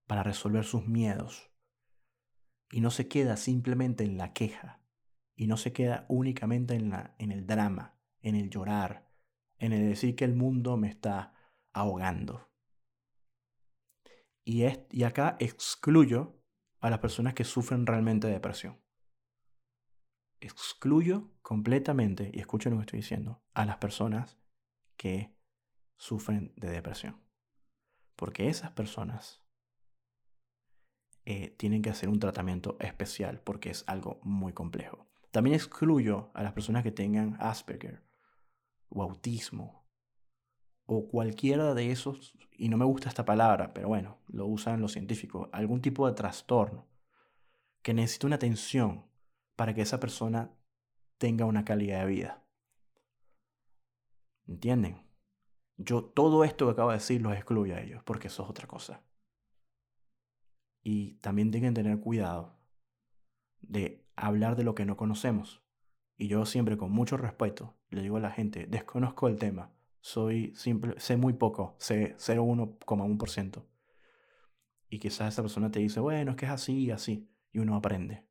para 0.05 0.21
resolver 0.21 0.63
sus 0.63 0.85
miedos. 0.85 1.49
Y 2.69 2.81
no 2.81 2.91
se 2.91 3.07
queda 3.07 3.35
simplemente 3.35 4.03
en 4.03 4.19
la 4.19 4.31
queja, 4.31 4.79
y 5.35 5.47
no 5.47 5.57
se 5.57 5.73
queda 5.73 6.05
únicamente 6.07 6.75
en, 6.75 6.91
la, 6.91 7.15
en 7.17 7.31
el 7.31 7.47
drama, 7.47 7.99
en 8.21 8.35
el 8.35 8.51
llorar, 8.51 9.11
en 9.57 9.73
el 9.73 9.89
decir 9.89 10.15
que 10.15 10.23
el 10.23 10.35
mundo 10.35 10.77
me 10.77 10.87
está 10.87 11.33
ahogando. 11.73 12.47
Y, 14.45 14.65
y 14.91 15.03
acá 15.03 15.35
excluyo 15.39 16.43
a 16.79 16.91
las 16.91 16.99
personas 16.99 17.33
que 17.33 17.43
sufren 17.43 17.87
realmente 17.87 18.27
depresión. 18.27 18.79
Excluyo 20.41 21.31
completamente, 21.41 22.29
y 22.31 22.39
escuchen 22.39 22.73
lo 22.73 22.77
que 22.77 22.81
estoy 22.81 22.99
diciendo, 22.99 23.41
a 23.55 23.65
las 23.65 23.77
personas 23.77 24.37
que 24.95 25.38
sufren 25.99 26.53
de 26.55 26.69
depresión. 26.69 27.21
Porque 28.15 28.49
esas 28.49 28.71
personas 28.71 29.43
eh, 31.25 31.51
tienen 31.57 31.83
que 31.83 31.91
hacer 31.91 32.09
un 32.09 32.19
tratamiento 32.19 32.77
especial 32.79 33.41
porque 33.41 33.69
es 33.69 33.83
algo 33.85 34.19
muy 34.23 34.53
complejo. 34.53 35.07
También 35.31 35.55
excluyo 35.55 36.31
a 36.33 36.41
las 36.41 36.53
personas 36.53 36.83
que 36.83 36.91
tengan 36.91 37.37
Asperger 37.39 38.03
o 38.89 39.03
autismo 39.03 39.85
o 40.85 41.07
cualquiera 41.07 41.75
de 41.75 41.91
esos, 41.91 42.33
y 42.51 42.69
no 42.69 42.77
me 42.77 42.85
gusta 42.85 43.09
esta 43.09 43.25
palabra, 43.25 43.75
pero 43.75 43.89
bueno, 43.89 44.17
lo 44.27 44.47
usan 44.47 44.81
los 44.81 44.93
científicos, 44.93 45.47
algún 45.51 45.81
tipo 45.81 46.07
de 46.07 46.15
trastorno 46.15 46.87
que 47.83 47.93
necesita 47.93 48.25
una 48.25 48.37
atención 48.37 49.05
para 49.55 49.75
que 49.75 49.83
esa 49.83 49.99
persona 49.99 50.51
tenga 51.19 51.45
una 51.45 51.63
calidad 51.63 51.99
de 51.99 52.05
vida. 52.07 52.43
¿Entienden? 54.47 55.08
Yo 55.81 56.03
todo 56.03 56.43
esto 56.43 56.65
que 56.65 56.71
acabo 56.73 56.89
de 56.89 56.97
decir 56.97 57.21
los 57.21 57.33
excluyo 57.33 57.73
a 57.73 57.81
ellos, 57.81 58.03
porque 58.03 58.27
eso 58.27 58.43
es 58.43 58.49
otra 58.49 58.67
cosa. 58.67 59.01
Y 60.83 61.15
también 61.15 61.51
tienen 61.51 61.73
que 61.73 61.81
tener 61.81 61.99
cuidado 62.01 62.59
de 63.61 64.05
hablar 64.17 64.57
de 64.57 64.63
lo 64.63 64.75
que 64.75 64.85
no 64.85 64.97
conocemos. 64.97 65.63
Y 66.17 66.27
yo 66.27 66.45
siempre 66.45 66.77
con 66.77 66.91
mucho 66.91 67.15
respeto 67.15 67.77
le 67.89 68.01
digo 68.01 68.17
a 68.17 68.19
la 68.19 68.31
gente, 68.31 68.67
desconozco 68.67 69.29
el 69.29 69.37
tema, 69.37 69.71
soy 70.01 70.53
simple, 70.55 70.99
sé 70.99 71.15
muy 71.15 71.31
poco, 71.31 71.75
sé 71.79 72.15
0,1,1%. 72.17 73.63
Y 74.89 74.99
quizás 74.99 75.33
esa 75.33 75.41
persona 75.41 75.71
te 75.71 75.79
dice, 75.79 76.01
bueno, 76.01 76.31
es 76.31 76.37
que 76.37 76.45
es 76.45 76.51
así 76.51 76.77
y 76.85 76.91
así, 76.91 77.29
y 77.53 77.59
uno 77.59 77.75
aprende. 77.75 78.27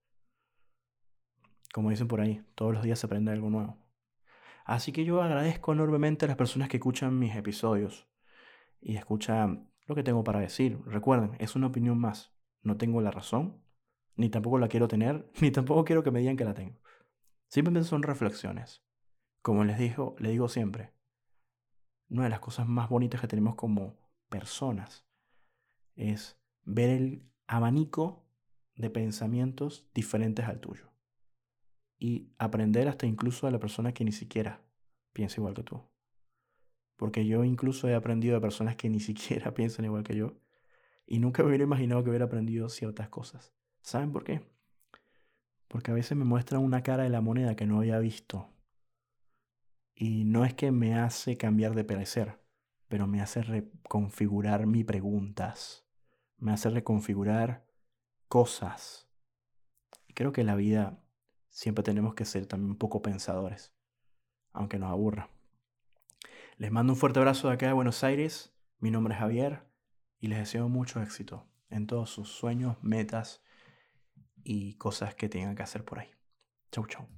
Como 1.73 1.89
dicen 1.89 2.09
por 2.09 2.21
ahí, 2.21 2.45
todos 2.55 2.75
los 2.75 2.83
días 2.83 2.99
se 2.99 3.07
aprende 3.07 3.33
algo 3.33 3.49
nuevo. 3.49 3.79
Así 4.69 4.93
que 4.93 5.07
yo 5.07 5.23
agradezco 5.23 5.73
enormemente 5.73 6.27
a 6.27 6.29
las 6.29 6.37
personas 6.37 6.69
que 6.69 6.77
escuchan 6.77 7.19
mis 7.19 7.35
episodios 7.35 8.07
y 8.83 8.97
escuchan 8.97 9.73
lo 9.87 9.95
que 9.95 10.03
tengo 10.03 10.23
para 10.23 10.41
decir. 10.41 10.79
Recuerden, 10.85 11.37
es 11.39 11.57
una 11.57 11.69
opinión 11.69 11.99
más. 11.99 12.35
No 12.61 12.77
tengo 12.77 13.01
la 13.01 13.11
razón, 13.11 13.63
ni 14.15 14.29
tampoco 14.29 14.59
la 14.59 14.69
quiero 14.69 14.87
tener, 14.87 15.27
ni 15.41 15.51
tampoco 15.51 15.87
quiero 15.87 16.03
que 16.03 16.11
me 16.11 16.21
digan 16.21 16.37
que 16.37 16.45
la 16.45 16.53
tengo. 16.53 16.79
Simplemente 17.47 17.89
son 17.89 18.03
reflexiones. 18.03 18.85
Como 19.41 19.65
les 19.65 19.79
digo, 19.79 20.17
le 20.19 20.29
digo 20.29 20.51
siempre, 20.51 20.93
una 22.11 22.25
de 22.25 22.31
las 22.31 22.41
cosas 22.41 22.69
más 22.69 22.91
bonitas 22.91 23.23
que 23.23 23.27
tenemos 23.27 23.55
como 23.55 23.97
personas 24.29 25.07
es 25.97 26.39
ver 26.65 26.91
el 26.91 27.33
abanico 27.47 28.29
de 28.77 28.91
pensamientos 28.91 29.89
diferentes 29.95 30.45
al 30.45 30.61
tuyo. 30.61 30.88
Y 31.99 32.31
aprender 32.39 32.89
hasta 32.89 33.07
incluso 33.07 33.47
de 33.47 33.53
la 33.53 33.59
persona 33.59 33.93
que 33.93 34.05
ni 34.05 34.13
siquiera 34.13 34.63
piensa 35.13 35.41
igual 35.41 35.55
que 35.55 35.65
tú. 35.65 35.83
Porque 36.97 37.27
yo 37.27 37.45
incluso 37.45 37.89
he 37.89 37.95
aprendido 37.95 38.35
de 38.35 38.41
personas 38.41 38.77
que 38.77 38.89
ni 38.89 39.01
siquiera 39.09 39.55
piensan 39.55 39.85
igual 39.85 40.05
que 40.05 40.17
yo. 40.17 40.37
Y 41.07 41.19
nunca 41.19 41.43
me 41.43 41.49
hubiera 41.49 41.65
imaginado 41.65 42.03
que 42.05 42.11
hubiera 42.11 42.27
aprendido 42.27 42.69
ciertas 42.69 43.09
cosas. 43.09 43.55
¿Saben 43.81 44.13
por 44.13 44.25
qué? 44.25 44.43
Porque 45.69 45.91
a 45.91 45.95
veces 45.95 46.17
me 46.17 46.25
muestran 46.25 46.63
una 46.63 46.83
cara 46.83 47.05
de 47.05 47.11
la 47.11 47.21
moneda 47.21 47.57
que 47.57 47.67
no 47.67 47.79
había 47.79 47.99
visto. 47.99 48.51
Y 49.95 50.25
no 50.25 50.45
es 50.45 50.55
que 50.55 50.71
me 50.71 50.95
hace 50.95 51.37
cambiar 51.37 51.75
de 51.75 51.85
parecer, 51.85 52.41
pero 52.89 53.07
me 53.07 53.21
hace 53.21 53.43
reconfigurar 53.43 54.67
mis 54.67 54.85
preguntas. 54.85 55.87
Me 56.37 56.53
hace 56.53 56.71
reconfigurar 56.71 57.67
cosas. 58.29 59.11
Y 60.07 60.15
creo 60.15 60.33
que 60.33 60.45
la 60.45 60.55
vida 60.55 61.03
siempre 61.59 61.83
tenemos 61.83 62.15
que 62.15 62.25
ser 62.25 62.47
también 62.47 62.71
un 62.71 62.79
poco 62.79 63.03
pensadores, 63.03 63.75
aunque 64.53 64.79
nos 64.79 64.93
aburra. 64.93 65.29
Les 66.57 66.71
mando 66.71 66.93
un 66.93 66.99
fuerte 66.99 67.19
abrazo 67.19 67.49
de 67.49 67.55
acá 67.55 67.67
de 67.67 67.73
Buenos 67.73 68.05
Aires. 68.05 68.55
Mi 68.79 68.93
nombre 68.93 69.15
es 69.15 69.19
Javier 69.19 69.65
y 70.21 70.29
les 70.29 70.39
deseo 70.39 70.69
mucho 70.69 71.03
éxito 71.03 71.49
en 71.69 71.89
todos 71.89 72.11
sus 72.11 72.29
sueños, 72.29 72.77
metas 72.81 73.43
y 74.45 74.75
cosas 74.75 75.17
que 75.17 75.29
tengan 75.29 75.57
que 75.57 75.65
hacer 75.65 75.85
por 75.85 75.99
ahí. 75.99 76.11
Chau, 76.71 76.87
chau. 76.87 77.18